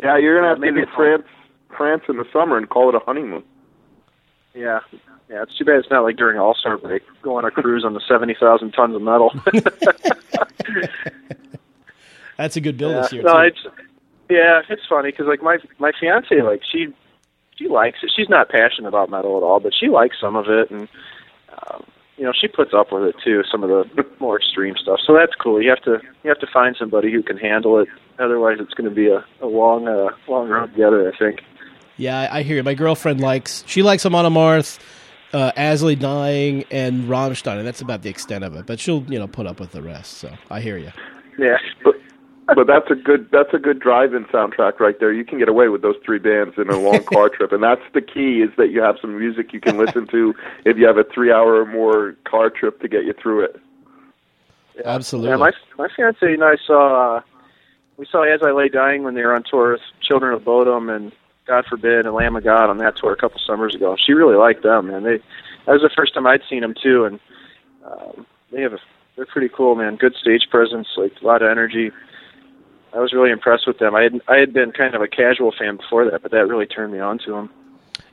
[0.03, 1.23] Yeah, you're gonna have to do it's- France,
[1.75, 3.43] France in the summer and call it a honeymoon.
[4.53, 4.79] Yeah,
[5.29, 5.43] yeah.
[5.43, 7.01] It's too bad it's not like during All Star break.
[7.21, 9.33] Go on a cruise on the seventy thousand tons of metal.
[12.37, 13.23] That's a good bill yeah, this year.
[13.23, 13.47] no, too.
[13.47, 13.65] it's
[14.29, 16.93] yeah, it's funny because like my my fiance like she
[17.57, 18.11] she likes it.
[18.15, 20.87] She's not passionate about metal at all, but she likes some of it, and
[21.49, 21.83] um,
[22.17, 23.43] you know she puts up with it too.
[23.49, 25.61] Some of the more extreme stuff, so that's cool.
[25.61, 27.87] You have to you have to find somebody who can handle it.
[28.19, 31.11] Otherwise, it's going to be a, a long uh, long road together.
[31.11, 31.41] I think.
[31.97, 32.63] Yeah, I, I hear you.
[32.63, 34.79] My girlfriend likes she likes Amon Amarth,
[35.33, 38.65] uh, As I Lay Dying, and Rammstein, and that's about the extent of it.
[38.65, 40.15] But she'll you know put up with the rest.
[40.15, 40.91] So I hear you.
[41.37, 41.57] Yeah.
[41.83, 41.95] But
[42.55, 45.13] but that's a good that's a good drive-in soundtrack right there.
[45.13, 47.81] You can get away with those three bands in a long car trip, and that's
[47.93, 50.33] the key is that you have some music you can listen to
[50.65, 53.55] if you have a three-hour or more car trip to get you through it.
[54.83, 55.29] Absolutely.
[55.29, 57.21] Yeah, my my fiance and I saw uh,
[57.97, 60.93] we saw As I Lay Dying when they were on tour with Children of Bodom
[60.93, 61.11] and
[61.45, 63.95] God Forbid and Lamb of God on that tour a couple summers ago.
[64.03, 65.03] She really liked them, man.
[65.03, 65.17] They
[65.65, 67.19] that was the first time I'd seen them too, and
[67.85, 68.79] um, they have a
[69.15, 69.95] they're pretty cool, man.
[69.95, 71.91] Good stage presence, like a lot of energy.
[72.93, 73.95] I was really impressed with them.
[73.95, 76.65] I had I had been kind of a casual fan before that, but that really
[76.65, 77.49] turned me on to them.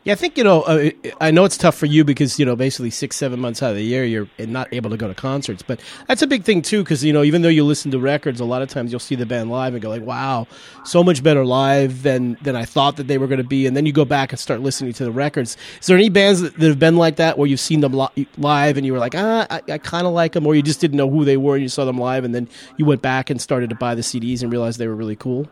[0.02, 0.62] Yeah, I think you know.
[0.62, 3.70] Uh, I know it's tough for you because you know basically six, seven months out
[3.70, 5.62] of the year you're not able to go to concerts.
[5.62, 8.40] But that's a big thing too, because you know even though you listen to records,
[8.40, 10.46] a lot of times you'll see the band live and go like, "Wow,
[10.84, 13.76] so much better live than than I thought that they were going to be." And
[13.76, 15.58] then you go back and start listening to the records.
[15.82, 18.26] Is there any bands that, that have been like that where you've seen them li-
[18.38, 20.80] live and you were like, "Ah, I, I kind of like them," or you just
[20.80, 23.28] didn't know who they were and you saw them live, and then you went back
[23.28, 25.46] and started to buy the CDs and realized they were really cool?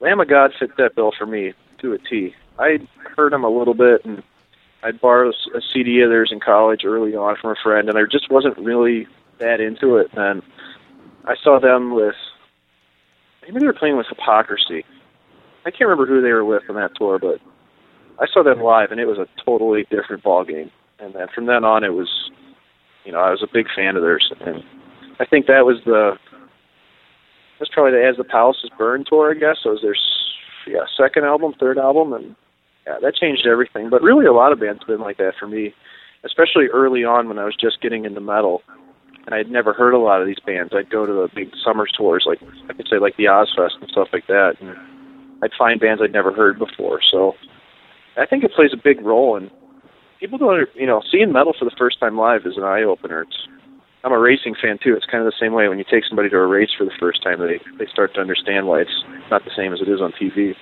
[0.00, 2.34] Lamb of God fit that bill for me to a T.
[2.58, 2.78] I
[3.16, 4.22] heard him a little bit, and
[4.82, 8.02] I'd borrowed a CD of theirs in college early on from a friend, and I
[8.10, 9.06] just wasn't really
[9.38, 10.10] that into it.
[10.14, 10.42] And
[11.24, 12.14] I saw them with
[13.42, 14.84] maybe they were playing with Hypocrisy.
[15.64, 17.40] I can't remember who they were with on that tour, but
[18.18, 20.70] I saw them live, and it was a totally different ball game.
[20.98, 22.30] And then from then on, it was,
[23.04, 24.62] you know, I was a big fan of theirs, and
[25.18, 26.18] I think that was the
[27.58, 29.58] that's probably the As the Palaces Burn tour, I guess.
[29.62, 29.96] So it was their
[30.66, 32.36] yeah second album, third album, and
[32.86, 33.90] yeah, that changed everything.
[33.90, 35.74] But really, a lot of bands have been like that for me,
[36.24, 38.62] especially early on when I was just getting into metal,
[39.26, 40.72] and I'd never heard a lot of these bands.
[40.74, 43.90] I'd go to the big summer tours, like I could say like the Ozzfest and
[43.90, 44.76] stuff like that, and
[45.42, 47.00] I'd find bands I'd never heard before.
[47.10, 47.34] So
[48.16, 49.50] I think it plays a big role and
[50.20, 53.22] people don't, you know, seeing metal for the first time live is an eye opener.
[53.22, 53.48] It's
[54.04, 54.94] I'm a racing fan too.
[54.96, 56.94] It's kind of the same way when you take somebody to a race for the
[56.98, 60.00] first time, they they start to understand why it's not the same as it is
[60.00, 60.54] on TV.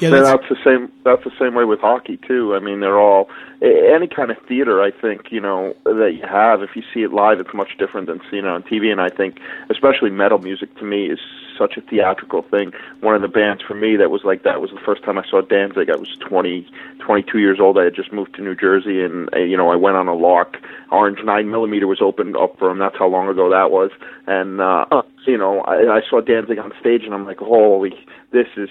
[0.00, 0.92] Yeah, that's, that's the same.
[1.04, 2.54] That's the same way with hockey too.
[2.54, 3.28] I mean, they're all
[3.62, 4.82] any kind of theater.
[4.82, 6.62] I think you know that you have.
[6.62, 8.90] If you see it live, it's much different than seeing it on TV.
[8.90, 9.38] And I think,
[9.70, 11.20] especially metal music, to me is
[11.56, 12.72] such a theatrical thing.
[13.00, 15.24] One of the bands for me that was like that was the first time I
[15.28, 15.88] saw Danzig.
[15.90, 16.66] I was 20,
[16.98, 17.78] 22 years old.
[17.78, 20.14] I had just moved to New Jersey, and uh, you know I went on a
[20.14, 20.56] lark.
[20.90, 22.78] Orange nine millimeter was opened up for him.
[22.78, 23.90] That's how long ago that was.
[24.26, 27.94] And uh, you know I, I saw Danzig on stage, and I'm like, holy,
[28.32, 28.68] this is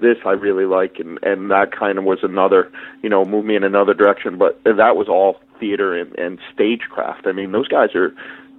[0.00, 2.70] this I really like, and and that kind of was another,
[3.02, 4.38] you know, moved me in another direction.
[4.38, 7.26] But that was all theater and, and stagecraft.
[7.26, 8.14] I mean, those guys are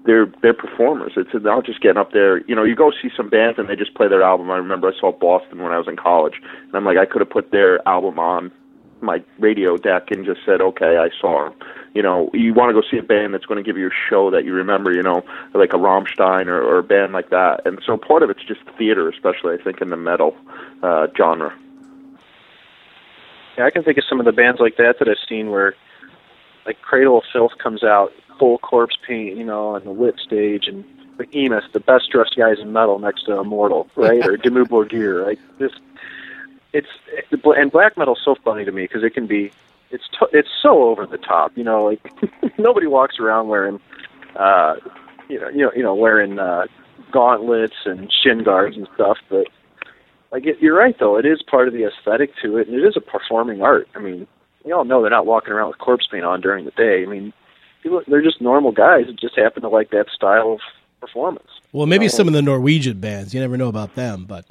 [0.06, 1.14] they're they're performers.
[1.16, 2.40] It's not just getting up there.
[2.46, 4.50] You know, you go see some bands and they just play their album.
[4.52, 7.22] I remember I saw Boston when I was in college, and I'm like, I could
[7.22, 8.52] have put their album on
[9.02, 11.60] my radio deck and just said, okay, I saw them.
[11.94, 14.10] You know, you want to go see a band that's going to give you a
[14.10, 14.94] show that you remember.
[14.94, 17.66] You know, like a Rammstein or, or a band like that.
[17.66, 20.36] And so part of it's just theater, especially I think in the metal
[20.84, 21.54] uh, genre.
[23.58, 25.76] Yeah, I can think of some of the bands like that that I've seen where,
[26.66, 30.68] like Cradle of Filth comes out full corpse paint, you know, on the lit stage,
[30.68, 30.86] and
[31.18, 35.40] Behemoth, the best dressed guys in metal next to Immortal, right, or Dimmu Borgir, right?
[35.60, 35.74] This,
[36.74, 36.88] it's
[37.44, 39.52] and black metal's so funny to me because it can be,
[39.92, 42.02] it's to, it's so over the top, you know, like
[42.58, 43.80] nobody walks around wearing,
[44.36, 44.76] uh,
[45.28, 46.66] you know, you know, you know, wearing uh,
[47.12, 49.48] gauntlets and shin guards and stuff, but
[50.32, 52.86] like it, you're right though, it is part of the aesthetic to it, and it
[52.86, 53.88] is a performing art.
[53.96, 54.28] I mean,
[54.64, 57.04] we all know they're not walking around with corpse paint on during the day.
[57.04, 57.34] I mean,
[57.82, 60.60] people, they're just normal guys that just happen to like that style of
[61.00, 61.48] performance.
[61.72, 62.18] well, maybe you know?
[62.18, 63.34] some of the Norwegian bands.
[63.34, 64.46] You never know about them, but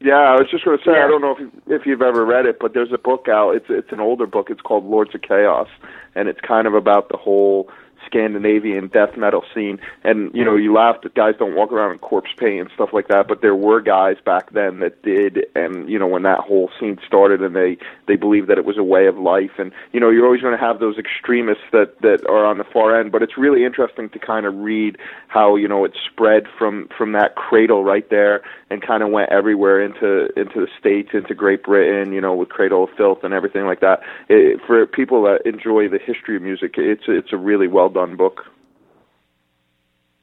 [0.00, 1.04] Yeah, I was just going to say Yeah.
[1.04, 3.56] I don't know if you, if you've ever read it, but there's a book out.
[3.56, 4.48] It's it's an older book.
[4.48, 5.68] It's called Lords of Chaos,
[6.14, 7.68] and it's kind of about the whole
[8.08, 9.78] Scandinavian death metal scene.
[10.04, 12.90] And you know, you laugh that guys don't walk around in corpse paint and stuff
[12.92, 15.46] like that, but there were guys back then that did.
[15.54, 18.78] And you know, when that whole scene started, and they they believed that it was
[18.78, 19.58] a way of life.
[19.58, 22.64] And you know, you're always going to have those extremists that that are on the
[22.64, 23.12] far end.
[23.12, 24.96] But it's really interesting to kind of read
[25.28, 29.30] how you know it spread from from that cradle right there and kind of went
[29.30, 32.12] everywhere into into the states, into Great Britain.
[32.12, 34.00] You know, with Cradle of Filth and everything like that.
[34.28, 38.16] It, for people that enjoy the history of music, it's it's a really well done
[38.16, 38.46] book.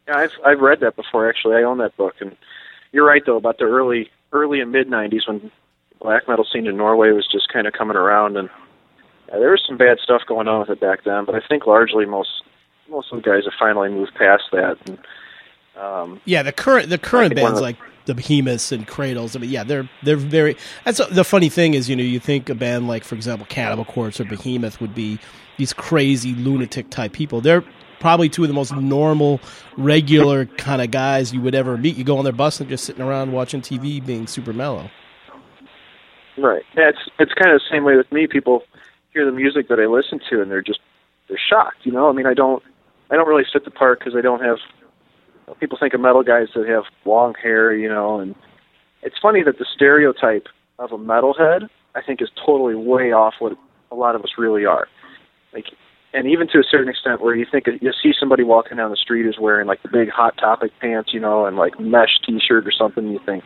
[0.08, 1.28] Yeah, I've I've read that before.
[1.30, 2.36] Actually, I own that book, and
[2.92, 5.52] you're right though about the early early and mid '90s when
[6.02, 8.50] black metal scene in Norway was just kind of coming around, and
[9.28, 11.26] yeah, there was some bad stuff going on with it back then.
[11.26, 12.44] But I think largely most
[12.90, 14.78] most of the guys have finally moved past that.
[14.86, 15.00] And,
[15.76, 19.36] um, yeah, the current the current bands like the Behemoths and Cradles.
[19.36, 20.56] I mean, yeah, they're they're very.
[20.84, 23.86] That's the funny thing is, you know, you think a band like, for example, Cannibal
[23.86, 25.20] Corpse or Behemoth would be
[25.58, 27.42] these crazy lunatic type people.
[27.42, 27.64] They're
[28.00, 29.40] probably two of the most normal,
[29.78, 31.96] regular kind of guys you would ever meet.
[31.96, 34.90] You go on their bus and just sitting around watching TV, being super mellow.
[36.38, 36.64] Right.
[36.76, 38.28] Yeah, it's it's kind of the same way with me.
[38.28, 38.64] People
[39.14, 40.80] hear the music that I listen to, and they're just
[41.30, 41.78] they're shocked.
[41.84, 42.62] You know, I mean, I don't
[43.10, 44.58] I don't really fit the part because I don't have.
[45.60, 48.36] People think of metal guys that have long hair, you know, and
[49.04, 50.48] it's funny that the stereotype
[50.80, 53.56] of a metalhead, I think, is totally way off what
[53.92, 54.88] a lot of us really are.
[55.56, 55.66] Like,
[56.14, 58.98] and even to a certain extent, where you think you see somebody walking down the
[58.98, 62.68] street is wearing like the big hot topic pants, you know, and like mesh T-shirt
[62.68, 63.46] or something, you think,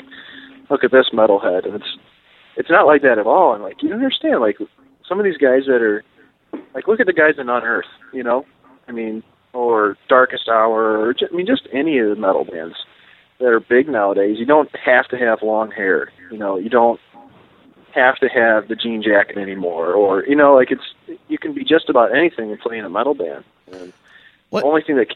[0.69, 1.97] look at this metalhead, and it's
[2.57, 3.53] it's not like that at all.
[3.53, 4.57] And like you understand, like
[5.07, 6.03] some of these guys that are
[6.73, 8.45] like look at the guys in Unearth, you know,
[8.87, 9.23] I mean,
[9.53, 12.75] or Darkest Hour, or just, I mean, just any of the metal bands
[13.39, 14.37] that are big nowadays.
[14.37, 16.57] You don't have to have long hair, you know.
[16.57, 16.99] You don't
[17.93, 21.63] have to have the jean jacket anymore, or you know, like it's you can be
[21.63, 23.43] just about anything and play in a metal band.
[23.71, 23.93] And
[24.49, 25.07] What- the only thing that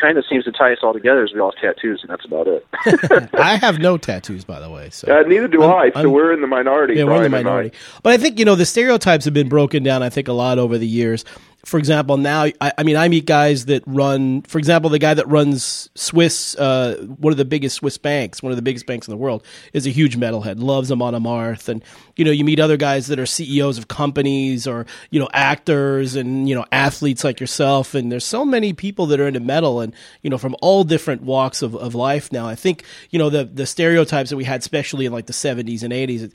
[0.00, 2.24] kind of seems to tie us all together is we all have tattoos, and that's
[2.24, 2.66] about it.
[3.34, 4.90] I have no tattoos, by the way.
[4.90, 5.90] So Uh, neither do I'm- I.
[5.92, 6.94] So I'm- we're in the minority.
[6.94, 7.50] Yeah, we're in the Brian and I.
[7.50, 7.72] minority.
[8.02, 10.58] But I think, you know, the stereotypes have been broken down, I think, a lot
[10.58, 11.24] over the years.
[11.64, 15.14] For example, now I, I, mean I meet guys that run, for example, the guy
[15.14, 19.06] that runs Swiss, uh, one of the biggest Swiss banks, one of the biggest banks
[19.06, 21.84] in the world, is a huge metalhead, loves Amon Amarth, and
[22.16, 26.16] you know you meet other guys that are CEOs of companies or you know actors
[26.16, 29.80] and you know athletes like yourself, and there's so many people that are into metal
[29.80, 32.48] and you know from all different walks of, of life now.
[32.48, 35.84] I think you know the the stereotypes that we had, especially in like the 70s
[35.84, 36.32] and 80s, it,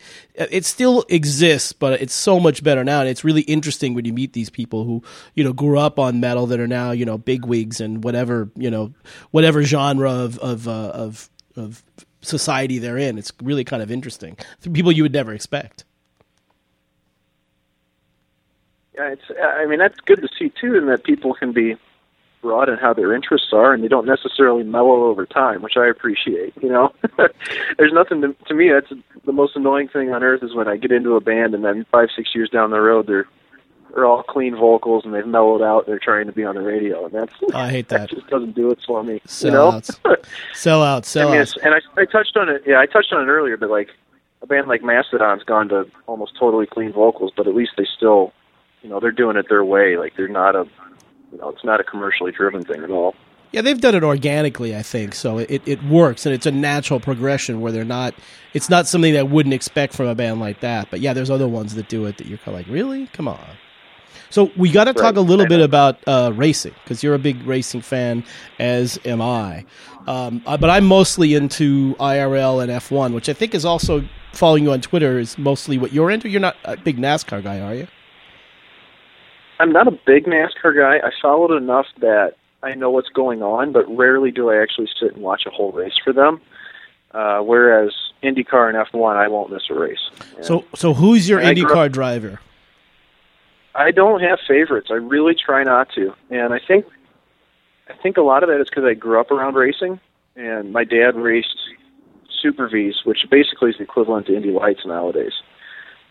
[0.51, 4.13] it still exists, but it's so much better now, and it's really interesting when you
[4.13, 5.03] meet these people who
[5.35, 8.69] you know grew up on metal that are now you know bigwigs and whatever you
[8.69, 8.93] know
[9.31, 11.83] whatever genre of of uh, of of
[12.21, 13.17] society they're in.
[13.17, 14.37] It's really kind of interesting.
[14.73, 15.85] People you would never expect.
[18.95, 19.23] Yeah, it's.
[19.41, 21.75] I mean, that's good to see too, and that people can be
[22.41, 25.87] broad in how their interests are, and they don't necessarily mellow over time, which I
[25.87, 26.53] appreciate.
[26.61, 26.93] You know,
[27.77, 28.69] there's nothing to, to me.
[28.69, 28.91] That's
[29.25, 31.85] the most annoying thing on earth is when I get into a band and then
[31.91, 33.27] five, six years down the road, they're
[33.97, 35.87] they're all clean vocals and they've mellowed out.
[35.87, 38.01] They're trying to be on the radio, and that's oh, I hate that.
[38.01, 39.19] that just doesn't do it for me.
[39.25, 39.99] Sell you know, outs.
[40.53, 41.57] sell out, sell I mean, out.
[41.63, 42.61] And I, I touched on it.
[42.63, 43.89] Yeah, I touched on it earlier, but like
[44.43, 48.33] a band like Mastodon's gone to almost totally clean vocals, but at least they still,
[48.83, 49.97] you know, they're doing it their way.
[49.97, 50.67] Like they're not a,
[51.31, 53.15] you know, it's not a commercially driven thing at all.
[53.51, 55.15] Yeah, they've done it organically, I think.
[55.15, 58.13] So it, it works, and it's a natural progression where they're not.
[58.53, 60.91] It's not something that I wouldn't expect from a band like that.
[60.91, 63.07] But yeah, there's other ones that do it that you're kind of like, really?
[63.07, 63.39] Come on.
[64.29, 67.45] So we got to talk a little bit about uh, racing because you're a big
[67.45, 68.23] racing fan,
[68.59, 69.65] as am I.
[70.07, 74.63] Um, uh, but I'm mostly into IRL and F1, which I think is also following
[74.63, 76.29] you on Twitter is mostly what you're into.
[76.29, 77.87] You're not a big NASCAR guy, are you?
[79.59, 81.05] I'm not a big NASCAR guy.
[81.05, 85.13] I followed enough that I know what's going on, but rarely do I actually sit
[85.13, 86.41] and watch a whole race for them.
[87.11, 87.91] Uh, whereas
[88.23, 90.09] IndyCar and F1, I won't miss a race.
[90.35, 92.39] And so, so who's your IndyCar up, driver?
[93.77, 94.87] I don't have favorites.
[94.89, 96.85] I really try not to, and I think
[97.87, 99.99] I think a lot of that is because I grew up around racing,
[100.35, 101.55] and my dad raced
[102.41, 105.33] Super V's, which basically is the equivalent to Indy Lights nowadays.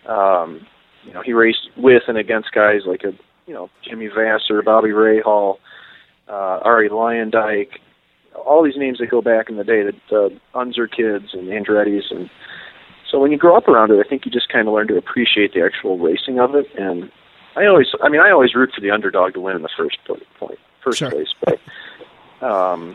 [0.07, 0.65] Um,
[1.05, 3.13] you know, he raced with and against guys like a
[3.47, 5.59] you know Jimmy Vasser, Bobby Rahal,
[6.29, 7.79] uh, Arie Luyendyk,
[8.35, 12.13] all these names that go back in the day, the uh, Unser kids and Andretti's,
[12.13, 12.31] and
[13.11, 14.97] so when you grow up around it, I think you just kind of learn to
[14.97, 17.11] appreciate the actual racing of it, and
[17.57, 19.99] I always, I mean, I always root for the underdog to win in the first
[20.05, 21.11] point, first sure.
[21.11, 21.29] place.
[21.45, 22.95] But um,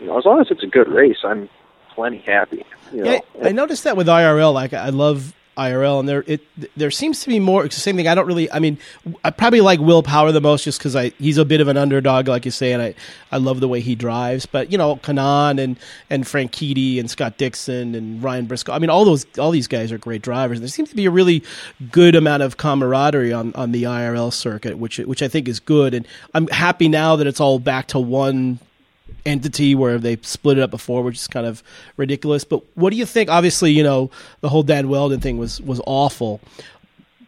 [0.00, 1.48] you know, as long as it's a good race, I'm
[1.94, 2.64] plenty happy.
[2.92, 3.12] You know?
[3.12, 4.54] Yeah, I noticed that with IRL.
[4.54, 6.40] Like, I love IRL, and there it
[6.76, 7.64] there seems to be more.
[7.64, 8.08] It's the same thing.
[8.08, 8.50] I don't really.
[8.50, 8.78] I mean,
[9.24, 11.76] I probably like Will Power the most, just because I he's a bit of an
[11.76, 12.94] underdog, like you say, and I
[13.32, 14.46] I love the way he drives.
[14.46, 15.78] But you know, Kanaan and
[16.10, 18.72] and Franchitti and Scott Dixon and Ryan Briscoe.
[18.72, 20.58] I mean, all those all these guys are great drivers.
[20.58, 21.42] And there seems to be a really
[21.90, 25.94] good amount of camaraderie on on the IRL circuit, which which I think is good.
[25.94, 28.60] And I'm happy now that it's all back to one
[29.24, 31.62] entity where they split it up before, which is kind of
[31.96, 32.44] ridiculous.
[32.44, 33.28] But what do you think?
[33.28, 36.40] Obviously, you know the whole Dan Wheldon thing was was awful.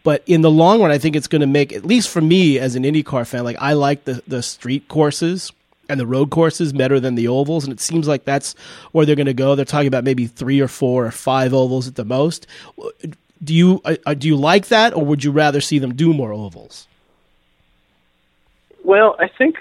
[0.04, 2.58] But in the long run, I think it's going to make, at least for me
[2.58, 5.52] as an IndyCar fan, like I like the the street courses
[5.88, 8.54] and the road courses better than the ovals, and it seems like that's
[8.92, 9.54] where they're going to go.
[9.54, 12.46] They're talking about maybe three or four or five ovals at the most.
[13.42, 16.32] Do you uh, do you like that, or would you rather see them do more
[16.32, 16.86] ovals?
[18.84, 19.56] Well, I think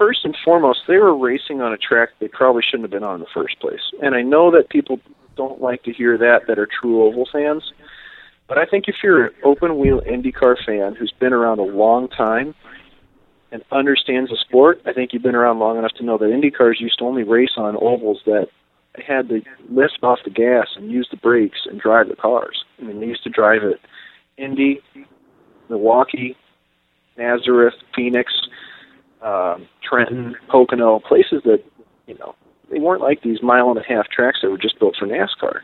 [0.00, 3.16] first and foremost, they were racing on a track they probably shouldn't have been on
[3.16, 3.82] in the first place.
[4.02, 4.98] And I know that people
[5.36, 7.70] don't like to hear that that are true oval fans.
[8.48, 12.08] But I think if you're an open wheel IndyCar fan who's been around a long
[12.08, 12.54] time
[13.52, 16.80] and understands the sport, I think you've been around long enough to know that IndyCars
[16.80, 18.48] used to only race on ovals that
[19.06, 22.64] had to lift off the gas and use the brakes and drive the cars.
[22.80, 23.78] I mean, they used to drive at
[24.42, 24.80] Indy,
[25.68, 26.36] Milwaukee,
[27.16, 28.32] Nazareth, Phoenix,
[29.22, 31.62] um, Trenton, Pocono, places that
[32.06, 32.34] you know
[32.70, 35.60] they weren't like these mile and a half tracks that were just built for NASCAR.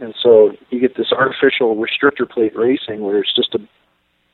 [0.00, 3.58] And so you get this artificial restrictor plate racing where it's just a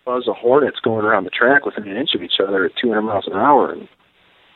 [0.05, 3.03] buzz of hornets going around the track within an inch of each other at 200
[3.03, 3.73] miles an hour.
[3.73, 3.89] And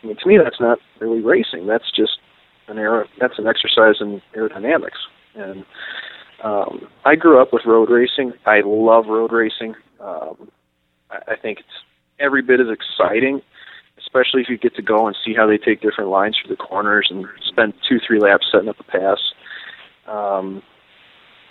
[0.03, 1.66] I mean, to me, that's not really racing.
[1.66, 2.18] That's just
[2.68, 5.01] an aer- That's an exercise in aerodynamics.
[5.34, 5.64] And
[6.45, 8.32] um, I grew up with road racing.
[8.47, 9.74] I love road racing.
[9.99, 10.51] Um,
[11.11, 11.68] I, I think it's
[12.20, 13.43] every bit as exciting
[14.11, 16.61] especially if you get to go and see how they take different lines through the
[16.61, 19.19] corners and spend two, three laps setting up a pass.
[20.09, 20.63] Um,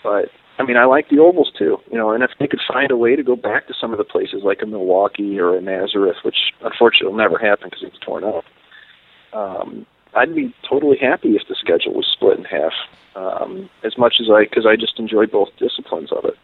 [0.03, 2.11] but I mean, I like the ovals too, you know.
[2.11, 4.43] And if they could find a way to go back to some of the places
[4.43, 8.43] like a Milwaukee or a Nazareth, which unfortunately will never happen because it's torn up,
[9.31, 12.73] um, I'd be totally happy if the schedule was split in half.
[13.15, 16.37] Um, as much as I, because I just enjoy both disciplines of it.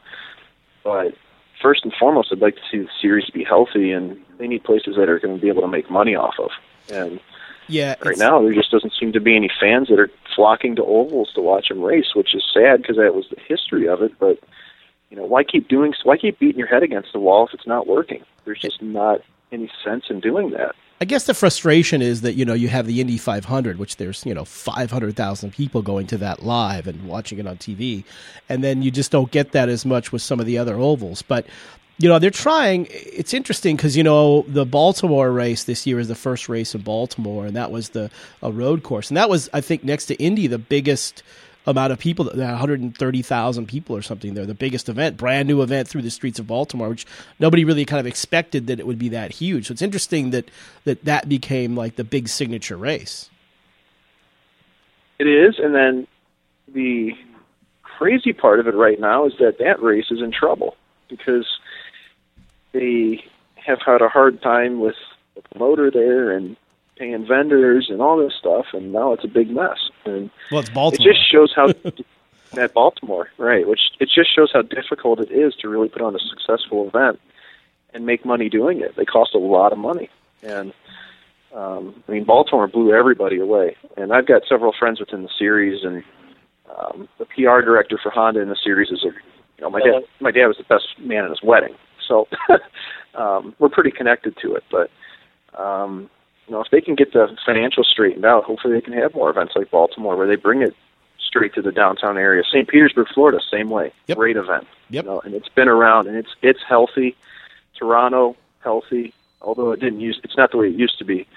[0.84, 1.16] But
[1.62, 4.96] first and foremost, I'd like to see the series be healthy, and they need places
[4.98, 6.52] that are going to be able to make money off of.
[6.92, 7.20] And
[7.68, 10.84] yeah, right now there just doesn't seem to be any fans that are flocking to
[10.84, 14.18] ovals to watch them race, which is sad because that was the history of it.
[14.20, 14.40] But
[15.10, 15.94] you know, why keep doing?
[16.04, 18.24] Why keep beating your head against the wall if it's not working?
[18.44, 20.76] There's just not any sense in doing that.
[21.06, 24.26] I guess the frustration is that you know you have the Indy 500, which there's
[24.26, 28.04] you know 500,000 people going to that live and watching it on TV,
[28.50, 31.22] and then you just don't get that as much with some of the other ovals.
[31.22, 31.46] But
[32.00, 32.88] you know they're trying.
[32.90, 36.82] It's interesting because you know the Baltimore race this year is the first race in
[36.82, 38.10] Baltimore, and that was the
[38.42, 41.22] a road course, and that was I think next to Indy the biggest
[41.68, 46.02] amount of people, 130,000 people or something there, the biggest event, brand new event through
[46.02, 47.06] the streets of Baltimore, which
[47.40, 49.68] nobody really kind of expected that it would be that huge.
[49.68, 50.50] So it's interesting that
[50.84, 53.30] that, that became like the big signature race.
[55.18, 56.08] It is, and then
[56.74, 57.12] the
[57.84, 60.76] crazy part of it right now is that that race is in trouble
[61.10, 61.48] because
[62.74, 63.24] they
[63.56, 64.96] have had a hard time with
[65.36, 66.58] the promoter there and
[66.98, 69.90] paying vendors and all this stuff, and now it's a big mess.
[70.06, 71.10] And well, it's Baltimore.
[71.10, 71.74] It just shows how
[72.58, 73.68] at Baltimore, right?
[73.68, 77.20] Which it just shows how difficult it is to really put on a successful event
[77.94, 78.96] and make money doing it.
[78.96, 80.10] They cost a lot of money,
[80.44, 80.74] and
[81.56, 83.78] um, I mean, Baltimore blew everybody away.
[83.96, 86.04] And I've got several friends within the series, and
[86.78, 90.04] um, the PR director for Honda in the series is a, you know, my dad.
[90.20, 91.76] My dad was the best man at his wedding,
[92.06, 92.28] so
[93.16, 94.64] um, we're pretty connected to it.
[94.70, 94.92] But
[95.58, 96.10] um,
[96.48, 99.30] you know, if they can get the financial straightened out, hopefully they can have more
[99.30, 100.76] events like Baltimore where they bring it
[101.20, 102.44] straight to the downtown area.
[102.48, 102.68] St.
[102.68, 103.92] Petersburg, Florida, same way.
[104.08, 104.18] Yep.
[104.18, 104.68] Great event.
[104.90, 105.04] Yep.
[105.04, 107.16] You know, and it's been around and it's it's healthy.
[107.78, 111.28] Toronto, healthy, although it didn't use it's not the way it used to be.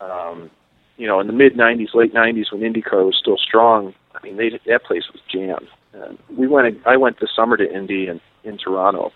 [0.00, 0.50] Um,
[0.96, 4.36] you know, in the mid '90s, late '90s, when IndyCar was still strong, I mean,
[4.36, 5.68] they that place was jammed.
[5.92, 6.78] And we went.
[6.86, 9.12] I went this summer to Indy and in Toronto.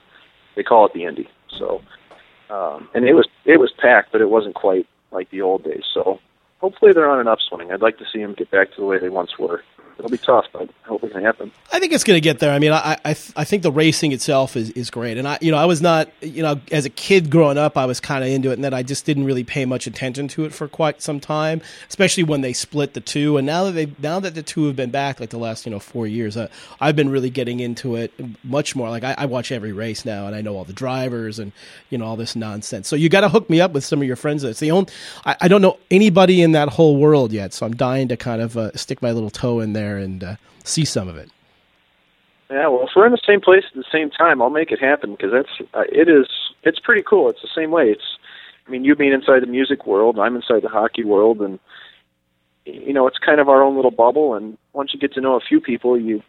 [0.56, 1.28] They call it the Indy.
[1.58, 1.82] So,
[2.50, 5.84] um, and it was it was packed, but it wasn't quite like the old days.
[5.92, 6.20] So
[6.60, 7.70] hopefully they're on an upswing.
[7.72, 9.62] I'd like to see them get back to the way they once were
[10.00, 11.52] it'll be tough, but I hope it can happen.
[11.72, 12.52] I think it's going to get there.
[12.52, 15.50] I mean, I I, I think the racing itself is, is great, and I you
[15.50, 18.30] know I was not you know as a kid growing up I was kind of
[18.30, 21.02] into it, and then I just didn't really pay much attention to it for quite
[21.02, 23.36] some time, especially when they split the two.
[23.36, 25.70] And now that they now that the two have been back like the last you
[25.70, 26.48] know four years, uh,
[26.80, 28.88] I've been really getting into it much more.
[28.88, 31.52] Like I, I watch every race now, and I know all the drivers and
[31.90, 32.88] you know all this nonsense.
[32.88, 34.44] So you got to hook me up with some of your friends.
[34.44, 34.90] It's the only
[35.24, 38.40] I, I, don't know anybody in that whole world yet, so I'm dying to kind
[38.40, 41.30] of uh, stick my little toe in there and uh, see some of it.
[42.50, 44.80] Yeah, well, if we're in the same place at the same time, I'll make it
[44.80, 46.26] happen because that's uh, it is
[46.64, 47.28] it's pretty cool.
[47.30, 47.90] It's the same way.
[47.90, 48.18] It's
[48.66, 51.58] I mean, you being inside the music world, I'm inside the hockey world, and
[52.64, 54.34] you know, it's kind of our own little bubble.
[54.34, 56.22] And once you get to know a few people, you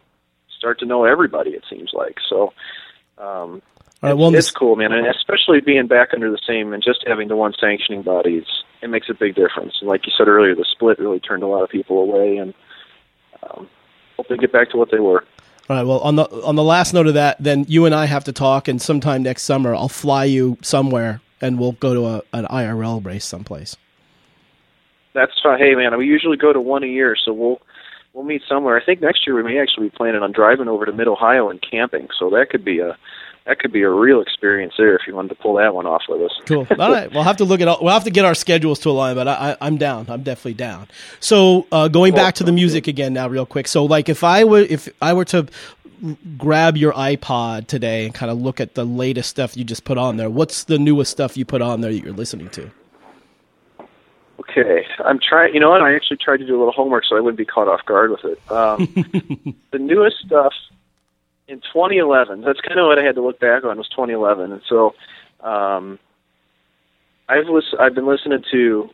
[0.56, 1.52] start to know everybody.
[1.52, 2.54] It seems like so.
[3.18, 3.62] Um,
[4.02, 7.04] right, well, it's, it's cool, man, and especially being back under the same and just
[7.06, 9.76] having the one sanctioning body, it's, it makes a big difference.
[9.80, 12.54] And like you said earlier, the split really turned a lot of people away, and
[13.44, 13.68] um,
[14.18, 15.24] hope they get back to what they were.
[15.70, 15.86] All right.
[15.86, 18.34] Well, on the on the last note of that, then you and I have to
[18.34, 22.46] talk, and sometime next summer, I'll fly you somewhere, and we'll go to a, an
[22.46, 23.78] IRL race someplace.
[25.14, 25.60] That's fine.
[25.60, 27.62] Hey, man, we usually go to one a year, so we'll
[28.14, 28.80] we'll meet somewhere.
[28.80, 31.50] I think next year we may actually be planning on driving over to Mid Ohio
[31.50, 32.98] and camping, so that could be a
[33.46, 36.04] that could be a real experience there if you wanted to pull that one off
[36.08, 36.32] with us.
[36.46, 36.68] Cool.
[36.78, 37.68] All right, we'll have to look at.
[37.68, 40.06] All, we'll have to get our schedules to align, but I, am down.
[40.10, 40.88] I'm definitely down.
[41.20, 43.68] So uh, going back to the music again now, real quick.
[43.68, 45.48] So like if I were if I were to
[46.38, 49.98] grab your iPod today and kind of look at the latest stuff you just put
[49.98, 52.70] on there, what's the newest stuff you put on there that you're listening to?
[54.40, 55.54] Okay, I'm trying.
[55.54, 55.82] You know what?
[55.82, 58.12] I actually tried to do a little homework so I wouldn't be caught off guard
[58.12, 58.52] with it.
[58.52, 60.54] Um, the newest stuff
[61.52, 62.42] in 2011.
[62.42, 64.96] That's kind of what I had to look back on was 2011, and so
[65.42, 66.00] um,
[67.28, 67.46] I've
[67.80, 68.90] I've been listening to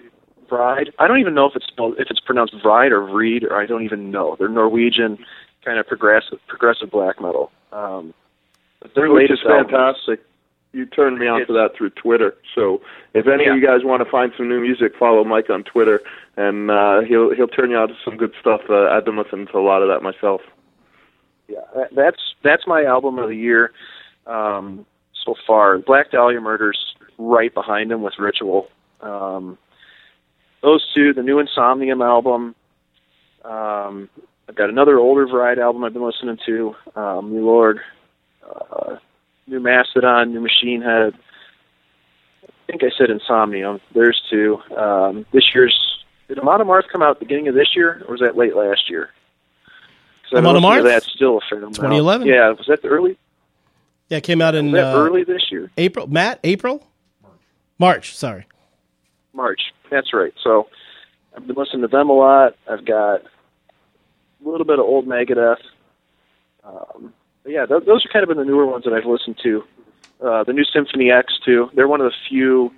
[0.49, 0.91] Vreid.
[0.97, 3.65] I don't even know if it's spelled, if it's pronounced Vride or Reed, or I
[3.67, 4.35] don't even know.
[4.37, 5.19] They're Norwegian,
[5.63, 7.51] kind of progressive progressive black metal.
[7.71, 8.13] Um,
[8.81, 10.21] but their Which latest is fantastic.
[10.73, 12.35] You turned me on to that through Twitter.
[12.53, 12.81] So
[13.13, 13.51] if any Yeah.
[13.51, 16.01] of you guys want to find some new music, follow Mike on Twitter,
[16.35, 18.61] and uh, he'll he'll turn you on to some good stuff.
[18.69, 20.41] Uh, I've been listening to a lot of that myself.
[21.47, 23.71] Yeah, that's that's my album of the year
[24.25, 24.85] um,
[25.25, 25.77] so far.
[25.79, 26.77] Black Dahlia Murders
[27.17, 28.67] right behind him with Ritual.
[29.01, 29.57] Um,
[30.61, 32.55] those two, the new Insomnium album.
[33.45, 34.09] Um,
[34.49, 36.75] I've got another older Variety album I've been listening to.
[36.95, 37.79] Um, New Lord,
[38.49, 38.97] uh,
[39.45, 41.13] New Mastodon, New Machine Head.
[42.43, 43.79] I think I said Insomnium.
[43.93, 44.57] There's two.
[44.77, 45.87] Um, this year's
[46.27, 49.09] did Amon Amarth come out beginning of this year, or was that late last year?
[50.29, 50.93] 'Cause I've been Amon listening to Amarth?
[50.93, 51.75] that still a fair amount.
[51.75, 52.27] 2011.
[52.27, 53.17] Yeah, was that the early?
[54.09, 55.69] Yeah, it came out in uh, early this year?
[55.77, 56.07] April.
[56.07, 56.85] Matt, April,
[57.21, 57.35] March.
[57.79, 58.15] March.
[58.17, 58.45] Sorry.
[59.33, 59.73] March.
[59.89, 60.33] That's right.
[60.43, 60.67] So
[61.35, 62.55] I've been listening to them a lot.
[62.69, 65.57] I've got a little bit of old Megadeth.
[66.63, 67.13] Um,
[67.43, 69.63] but yeah, th- those are kind of been the newer ones that I've listened to.
[70.23, 71.69] Uh, the new Symphony X too.
[71.75, 72.73] They're one of the few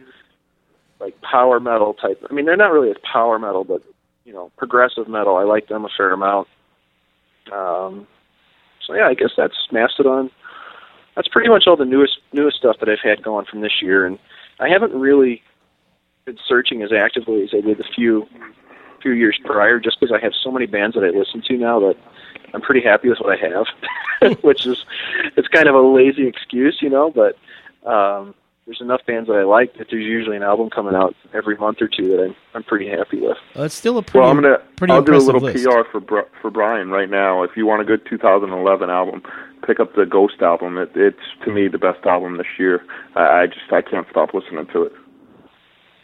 [1.00, 2.24] like power metal type.
[2.30, 3.82] I mean, they're not really a power metal, but
[4.26, 5.38] you know, progressive metal.
[5.38, 6.48] I like them a fair amount.
[7.52, 8.08] Um,
[8.86, 10.32] so yeah, I guess that's Mastodon.
[11.16, 14.06] That's pretty much all the newest newest stuff that I've had going from this year,
[14.06, 14.18] and
[14.60, 15.42] I haven't really
[16.26, 18.28] been searching as actively as I did a few
[19.02, 21.80] few years prior, just because I have so many bands that I listen to now
[21.80, 21.96] that
[22.54, 24.86] I'm pretty happy with what I have, which is
[25.38, 27.38] it's kind of a lazy excuse, you know, but
[27.90, 28.36] um,
[28.70, 31.82] there's enough bands that I like that there's usually an album coming out every month
[31.82, 33.38] or two that I'm I'm pretty happy with.
[33.58, 34.20] Uh, it's still a pretty.
[34.20, 34.60] Well, I'm gonna.
[34.76, 35.66] pretty I'll do a little list.
[35.66, 37.42] PR for Br- for Brian right now.
[37.42, 39.24] If you want a good 2011 album,
[39.66, 40.78] pick up the Ghost album.
[40.78, 42.86] It, it's to me the best album this year.
[43.16, 44.94] I, I just I can't stop listening to it.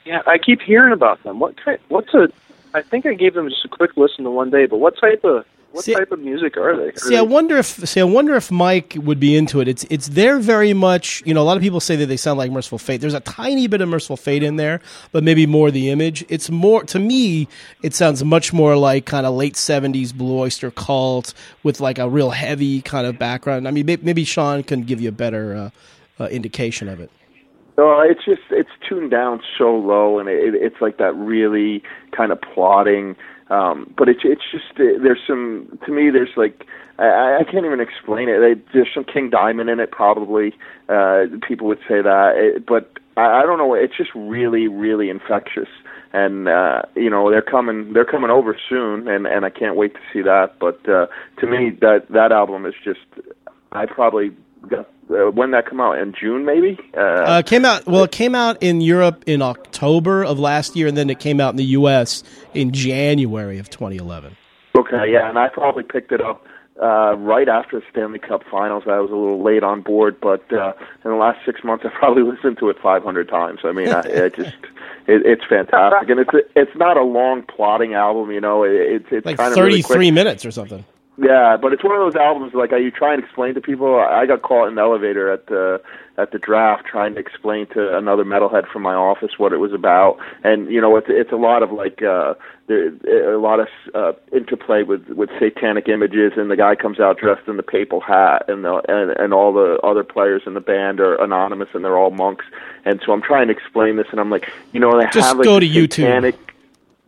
[0.04, 1.40] Yeah, I keep hearing about them.
[1.40, 1.78] What kind?
[1.90, 2.30] What's a?
[2.74, 5.24] I think I gave them just a quick listen the one day, but what type
[5.24, 5.46] of
[5.76, 6.88] what See- type of music are they?
[6.88, 9.68] Are See, I wonder if see, I wonder if Mike would be into it.
[9.68, 12.38] It's it's they're very much you know a lot of people say that they sound
[12.38, 13.02] like Mercyful Fate.
[13.02, 14.80] There's a tiny bit of Mercyful Fate in there,
[15.12, 16.24] but maybe more the image.
[16.30, 17.50] It's more to me.
[17.84, 22.08] It sounds much more like kind of late '70s Blue Oyster Cult with like a
[22.08, 23.68] real heavy kind of background.
[23.68, 27.12] I mean, maybe Shawn can give you a better uh, uh, indication of it.
[27.78, 31.84] No, it's just it's tuned down so low, and it, it's like that really
[32.16, 33.18] kind of plotting.
[33.50, 36.66] Um, but it's it's just uh, there's some to me there's like
[36.98, 38.66] I, I can't even explain it.
[38.74, 40.54] There's some King Diamond in it probably.
[40.90, 43.74] Uh, people would say that, it, but I, I don't know.
[43.74, 45.70] It's just really really infectious,
[46.12, 49.94] and uh, you know they're coming they're coming over soon, and and I can't wait
[49.94, 50.54] to see that.
[50.60, 51.08] But uh,
[51.40, 53.06] to me that that album is just
[53.72, 54.32] I probably
[54.74, 56.78] uh, when that come out in June maybe.
[56.96, 58.04] Uh, Uh, came out well.
[58.04, 61.52] It came out in Europe in October of last year, and then it came out
[61.52, 62.24] in the U.S.
[62.54, 64.36] in January of 2011.
[64.78, 66.46] Okay, yeah, and I probably picked it up
[66.82, 68.84] uh, right after the Stanley Cup Finals.
[68.88, 71.94] I was a little late on board, but uh, in the last six months, I've
[71.94, 73.60] probably listened to it 500 times.
[73.64, 74.56] I mean, I, I just
[75.08, 78.32] it, it's fantastic, and it's it's not a long plotting album.
[78.32, 80.84] You know, it, it's it's Like kind of 33 really minutes or something.
[81.18, 83.96] Yeah, but it's one of those albums like you try and explain to people.
[83.98, 85.82] I got caught in the elevator at the
[86.18, 89.72] at the draft trying to explain to another metalhead from my office what it was
[89.72, 92.34] about, and you know it's it's a lot of like uh,
[92.68, 97.18] there a lot of uh, interplay with with satanic images, and the guy comes out
[97.18, 100.62] dressed in the papal hat, and the and and all the other players in the
[100.62, 102.46] band are anonymous and they're all monks,
[102.84, 105.38] and so I'm trying to explain this, and I'm like, you know, they Just have
[105.38, 106.34] like go to YouTube.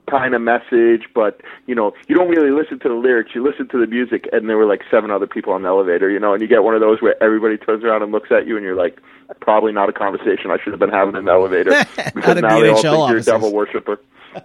[0.07, 3.31] Satanic kind of message, but you know, you don't really listen to the lyrics.
[3.35, 6.09] You listen to the music, and there were like seven other people on the elevator,
[6.09, 8.47] you know, and you get one of those where everybody turns around and looks at
[8.47, 8.99] you, and you're like,
[9.41, 12.41] probably not a conversation I should have been having in the elevator Out because of
[12.43, 13.99] now they all BHL think you're a devil worshiper.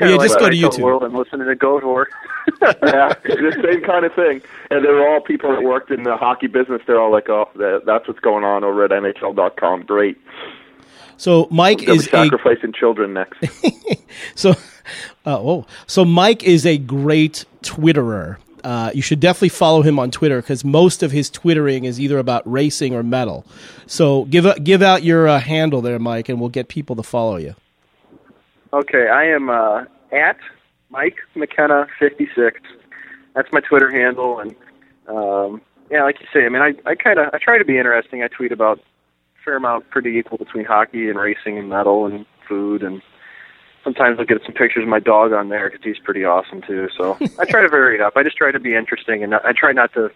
[0.00, 0.76] Well, yeah, Kinda just like go to I tell YouTube.
[0.78, 2.06] the World I'm listening to Goatwhore.
[2.62, 4.40] yeah, the same kind of thing.
[4.70, 6.80] And they were all people that worked in the hockey business.
[6.86, 9.82] They're all like, oh, that, that's what's going on over at NHL.com.
[9.84, 10.16] Great.
[11.16, 13.44] So Mike is a sacrificing children next.
[14.34, 14.50] so
[15.24, 18.38] uh, oh so Mike is a great Twitterer.
[18.64, 22.18] Uh, you should definitely follow him on Twitter because most of his twittering is either
[22.18, 23.44] about racing or metal.
[23.86, 27.02] So give a, give out your uh, handle there, Mike, and we'll get people to
[27.02, 27.56] follow you.
[28.72, 30.38] Okay, I am uh, at
[30.90, 32.60] Mike McKenna fifty six.
[33.34, 34.54] That's my Twitter handle, and
[35.08, 35.60] um,
[35.90, 38.22] yeah, like you say, I mean, I, I kind of I try to be interesting.
[38.22, 38.82] I tweet about a
[39.44, 43.02] fair amount, pretty equal between hockey and racing and metal and food, and
[43.84, 46.88] sometimes I'll get some pictures of my dog on there because he's pretty awesome too.
[46.96, 48.16] So I try to vary it up.
[48.16, 50.10] I just try to be interesting, and I try not to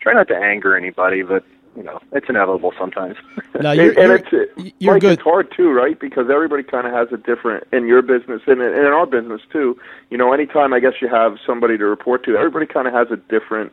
[0.00, 1.44] try not to anger anybody, but
[1.76, 3.16] you know, it's inevitable sometimes.
[3.60, 5.12] Now And- you're and you're, it's uh, you're Mike, good.
[5.12, 5.98] It's hard too, right?
[5.98, 9.40] Because everybody kind of has a different in your business and in, in our business
[9.52, 9.78] too.
[10.10, 13.08] You know, anytime I guess you have somebody to report to, everybody kind of has
[13.12, 13.72] a different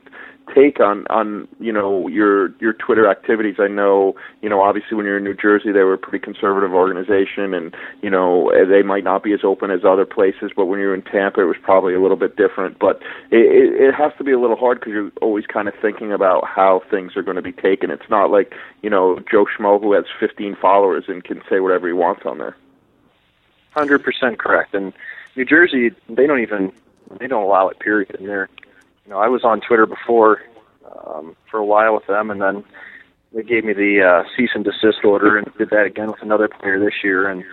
[0.54, 3.56] take on on you know your your Twitter activities.
[3.60, 6.74] I know you know obviously when you're in New Jersey, they were a pretty conservative
[6.74, 10.52] organization, and you know they might not be as open as other places.
[10.56, 12.80] But when you're in Tampa, it was probably a little bit different.
[12.80, 15.74] But it, it, it has to be a little hard because you're always kind of
[15.82, 17.92] thinking about how things are going to be taken.
[17.92, 21.88] It's not like you know Joe Schmo who has 15 followers and can say whatever
[21.88, 22.56] he wants on there.
[23.72, 24.74] Hundred percent correct.
[24.74, 24.94] And
[25.36, 26.72] New Jersey, they don't even
[27.20, 27.80] they don't allow it.
[27.80, 28.16] Period.
[28.20, 28.50] And they're,
[29.06, 30.42] you know, I was on Twitter before
[31.06, 32.64] um, for a while with them, and then
[33.34, 36.48] they gave me the uh, cease and desist order, and did that again with another
[36.48, 37.30] player this year.
[37.30, 37.44] And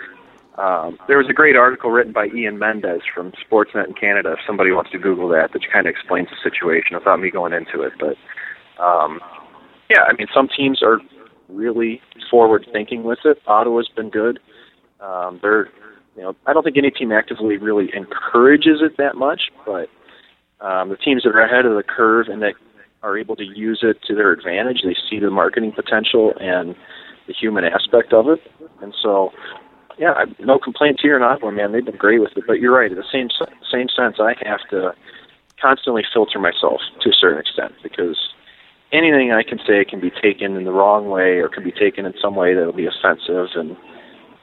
[0.57, 4.33] um, there was a great article written by Ian Mendes from Sportsnet in Canada.
[4.33, 7.53] If somebody wants to Google that, that kind of explains the situation without me going
[7.53, 7.93] into it.
[7.99, 8.17] But
[8.83, 9.21] um,
[9.89, 10.99] yeah, I mean, some teams are
[11.49, 13.41] really forward thinking with it.
[13.47, 14.41] Ottawa's been good.
[15.01, 15.69] Um, they're,
[16.17, 19.89] you know, I don't think any team actively really encourages it that much, but
[20.61, 22.55] um, the teams that are ahead of the curve and that
[23.03, 26.75] are able to use it to their advantage, they see the marketing potential and
[27.27, 28.41] the human aspect of it,
[28.83, 29.31] and so.
[30.01, 31.73] Yeah, no complaints here in Ottawa, man.
[31.73, 32.89] They've been great with it, but you're right.
[32.89, 33.31] In the same
[33.69, 34.95] same sense, I have to
[35.61, 38.17] constantly filter myself to a certain extent because
[38.93, 42.07] anything I can say can be taken in the wrong way or can be taken
[42.07, 43.77] in some way that'll be offensive and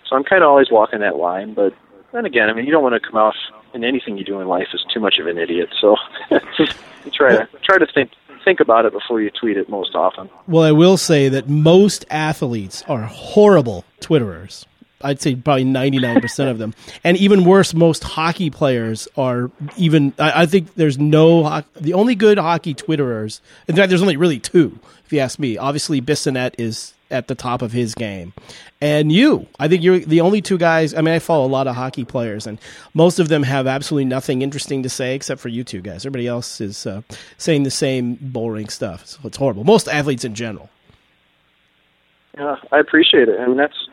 [0.07, 1.73] so I'm kind of always walking that line but
[2.11, 3.35] then again I mean you don't want to come off
[3.73, 5.95] in anything you do in life as too much of an idiot so
[6.31, 8.11] you try to try to think
[8.45, 10.29] think about it before you tweet it most often.
[10.47, 14.65] Well, I will say that most athletes are horrible twitterers.
[15.01, 16.73] I'd say probably 99% of them.
[17.03, 22.15] And even worse, most hockey players are even, I, I, think there's no, the only
[22.15, 25.57] good hockey Twitterers, in fact, there's only really two, if you ask me.
[25.57, 28.33] Obviously, Bissonnette is at the top of his game.
[28.81, 30.93] And you, I think you're the only two guys.
[30.93, 32.59] I mean, I follow a lot of hockey players, and
[32.93, 36.05] most of them have absolutely nothing interesting to say except for you two guys.
[36.05, 37.01] Everybody else is uh,
[37.37, 39.05] saying the same boring stuff.
[39.05, 39.63] So it's horrible.
[39.63, 40.69] Most athletes in general.
[42.37, 43.39] Yeah, I appreciate it.
[43.39, 43.87] I mean, that's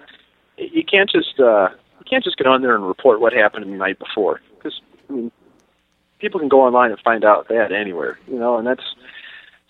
[0.57, 3.77] you can't just uh, you can't just get on there and report what happened the
[3.77, 5.33] night before because I mean,
[6.19, 8.83] people can go online and find out that anywhere, you know, and that's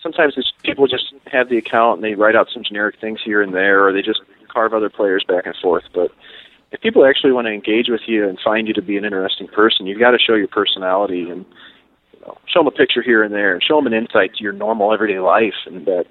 [0.03, 3.41] sometimes it's, people just have the account and they write out some generic things here
[3.41, 5.85] and there, or they just carve other players back and forth.
[5.95, 6.11] But
[6.73, 9.49] if people actually want to engage with you and find you to be an interesting
[9.49, 11.45] person, you've got to show your personality and
[12.13, 14.43] you know, show them a picture here and there, and show them an insight to
[14.43, 16.07] your normal everyday life, and that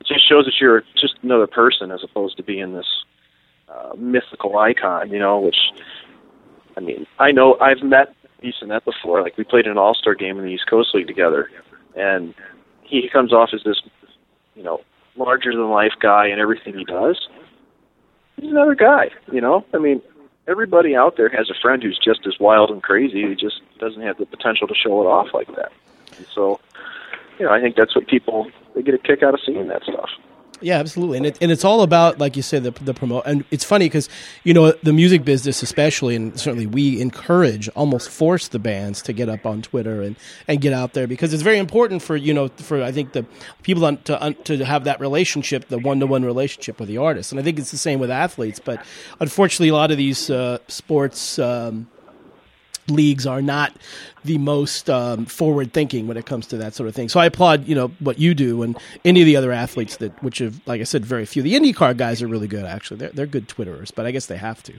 [0.00, 2.86] it just shows that you're just another person as opposed to being this
[3.68, 5.56] uh, mythical icon, you know, which
[6.76, 9.22] I mean, I know I've met Bissonnette before.
[9.22, 11.50] Like we played an All Star game in the East Coast League together,
[11.94, 12.34] and
[12.88, 13.80] he comes off as this,
[14.54, 14.80] you know,
[15.16, 17.28] larger than life guy and everything he does.
[18.36, 19.64] He's another guy, you know.
[19.72, 20.02] I mean,
[20.46, 23.26] everybody out there has a friend who's just as wild and crazy.
[23.26, 25.72] He just doesn't have the potential to show it off like that.
[26.16, 26.60] And so,
[27.38, 29.82] you know, I think that's what people they get a kick out of seeing that
[29.82, 30.10] stuff.
[30.60, 33.24] Yeah, absolutely, and it, and it's all about like you said the the promote.
[33.26, 34.08] And it's funny because
[34.42, 39.12] you know the music business, especially, and certainly we encourage, almost force the bands to
[39.12, 40.16] get up on Twitter and,
[40.48, 43.26] and get out there because it's very important for you know for I think the
[43.62, 47.32] people to to have that relationship, the one to one relationship with the artist.
[47.32, 48.58] And I think it's the same with athletes.
[48.58, 48.84] But
[49.20, 51.38] unfortunately, a lot of these uh, sports.
[51.38, 51.88] Um,
[52.88, 53.72] leagues are not
[54.24, 57.08] the most um, forward thinking when it comes to that sort of thing.
[57.08, 60.22] So I applaud you know what you do and any of the other athletes that
[60.22, 61.42] which have like I said very few.
[61.42, 62.98] The IndyCar guys are really good actually.
[62.98, 64.74] They're they're good Twitterers, but I guess they have to.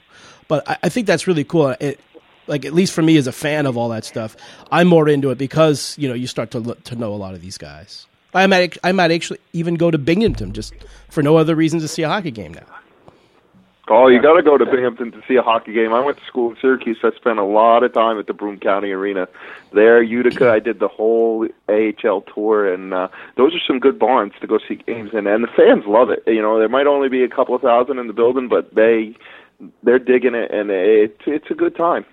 [0.48, 1.76] But I, I think that's really cool.
[1.80, 2.00] It,
[2.48, 4.36] like at least for me as a fan of all that stuff,
[4.72, 7.34] I'm more into it because you know you start to look, to know a lot
[7.34, 8.08] of these guys.
[8.34, 10.74] I might I might actually even go to Binghamton just
[11.10, 12.66] for no other reason to see a hockey game now.
[13.90, 15.94] Oh, you got to go to Binghamton to see a hockey game.
[15.94, 16.98] I went to school in Syracuse.
[17.04, 19.30] I spent a lot of time at the Broome County Arena.
[19.72, 23.08] There, Utica, I did the whole AHL tour, and uh,
[23.38, 25.26] those are some good barns to go see games in.
[25.26, 26.22] And the fans love it.
[26.28, 29.16] You know, there might only be a couple of thousand in the building, but they
[29.84, 32.06] they're digging it, and it's it's a good time.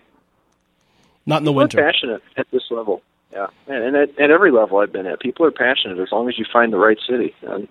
[1.26, 1.80] Not in the People winter.
[1.80, 3.02] Are passionate at this level.
[3.32, 6.28] Yeah, and, and at, at every level I've been at, people are passionate as long
[6.28, 7.34] as you find the right city.
[7.42, 7.66] And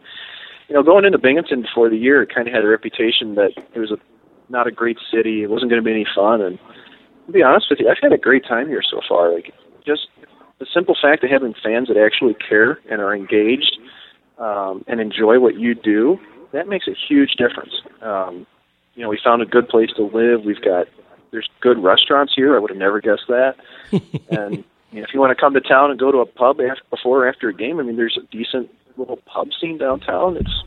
[0.68, 3.52] you know, going into Binghamton before the year, it kind of had a reputation that
[3.74, 3.98] it was a
[4.50, 5.44] not a great city.
[5.44, 6.42] It wasn't going to be any fun.
[6.42, 6.60] And
[7.28, 9.34] to be honest with you, I've had a great time here so far.
[9.34, 9.54] Like
[9.86, 10.08] just
[10.60, 13.78] the simple fact of having fans that actually care and are engaged
[14.38, 16.20] um, and enjoy what you do,
[16.52, 17.74] that makes a huge difference.
[18.02, 18.46] Um,
[18.96, 20.44] you know, we found a good place to live.
[20.46, 20.88] We've got
[21.32, 22.56] there's good restaurants here.
[22.56, 23.56] I would have never guessed that.
[24.30, 26.62] and you know, if you want to come to town and go to a pub
[26.62, 30.38] after, before or after a game, I mean, there's a decent little pub scene downtown.
[30.38, 30.64] It's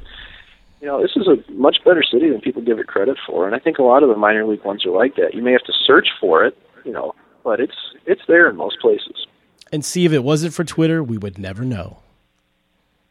[0.81, 3.55] you know, this is a much better city than people give it credit for, and
[3.55, 5.35] I think a lot of the minor league ones are like that.
[5.35, 7.15] You may have to search for it, you know,
[7.45, 9.27] but it's it's there in most places.
[9.73, 11.99] And see, if it wasn't for Twitter, we would never know.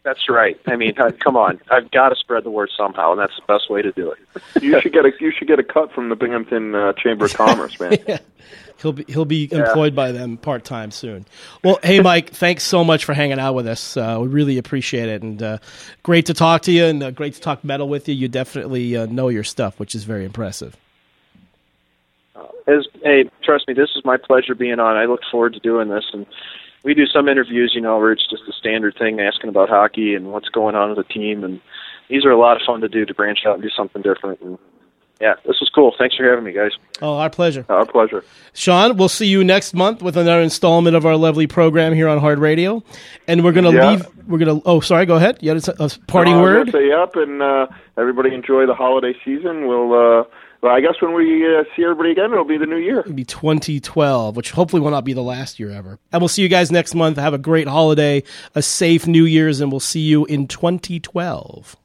[0.06, 0.58] That's right.
[0.68, 0.94] I mean,
[1.24, 3.92] come on, I've got to spread the word somehow, and that's the best way to
[3.92, 4.20] do it.
[4.64, 7.34] you should get a you should get a cut from the Binghamton uh, Chamber of
[7.36, 7.98] Commerce, man.
[8.08, 8.20] yeah.
[8.82, 11.26] He'll be he'll be employed by them part time soon.
[11.64, 13.98] Well, hey Mike, thanks so much for hanging out with us.
[13.98, 15.58] Uh, we really appreciate it, and uh,
[16.04, 18.14] great to talk to you, and uh, great to talk metal with you.
[18.14, 20.76] You definitely uh, know your stuff, which is very impressive.
[22.36, 24.98] Uh, as hey, trust me, this is my pleasure being on.
[24.98, 26.28] I look forward to doing this, and
[26.86, 30.16] we do some interviews, you know, where it's just a standard thing, asking about hockey
[30.16, 31.60] and what's going on with the team, and
[32.08, 34.40] these are a lot of fun to do to branch out and do something different.
[34.42, 34.58] And
[35.20, 35.94] yeah, this was cool.
[35.98, 36.72] Thanks for having me, guys.
[37.02, 37.66] Oh, our pleasure.
[37.70, 38.24] Our pleasure.
[38.54, 42.20] Shawn, we'll see you next month with another installment of our lovely program here on
[42.20, 42.84] Hard Radio.
[43.28, 43.92] And we're going to Yeah.
[43.92, 44.06] leave.
[44.28, 44.68] We're going to.
[44.68, 45.06] Oh, sorry.
[45.06, 45.38] Go ahead.
[45.42, 46.72] You had a, a parting Uh, word.
[46.72, 47.68] Say up, and uh,
[47.98, 49.68] everybody enjoy the holiday season.
[49.68, 49.94] We'll.
[49.94, 50.24] Uh,
[50.66, 53.02] well, I guess when we uh, see everybody again, it'll be the new year.
[53.02, 56.00] It'll be 2012, which hopefully will not be the last year ever.
[56.12, 57.18] And we'll see you guys next month.
[57.18, 58.24] Have a great holiday,
[58.56, 61.78] a safe New Year's, and we'll see you in 2012.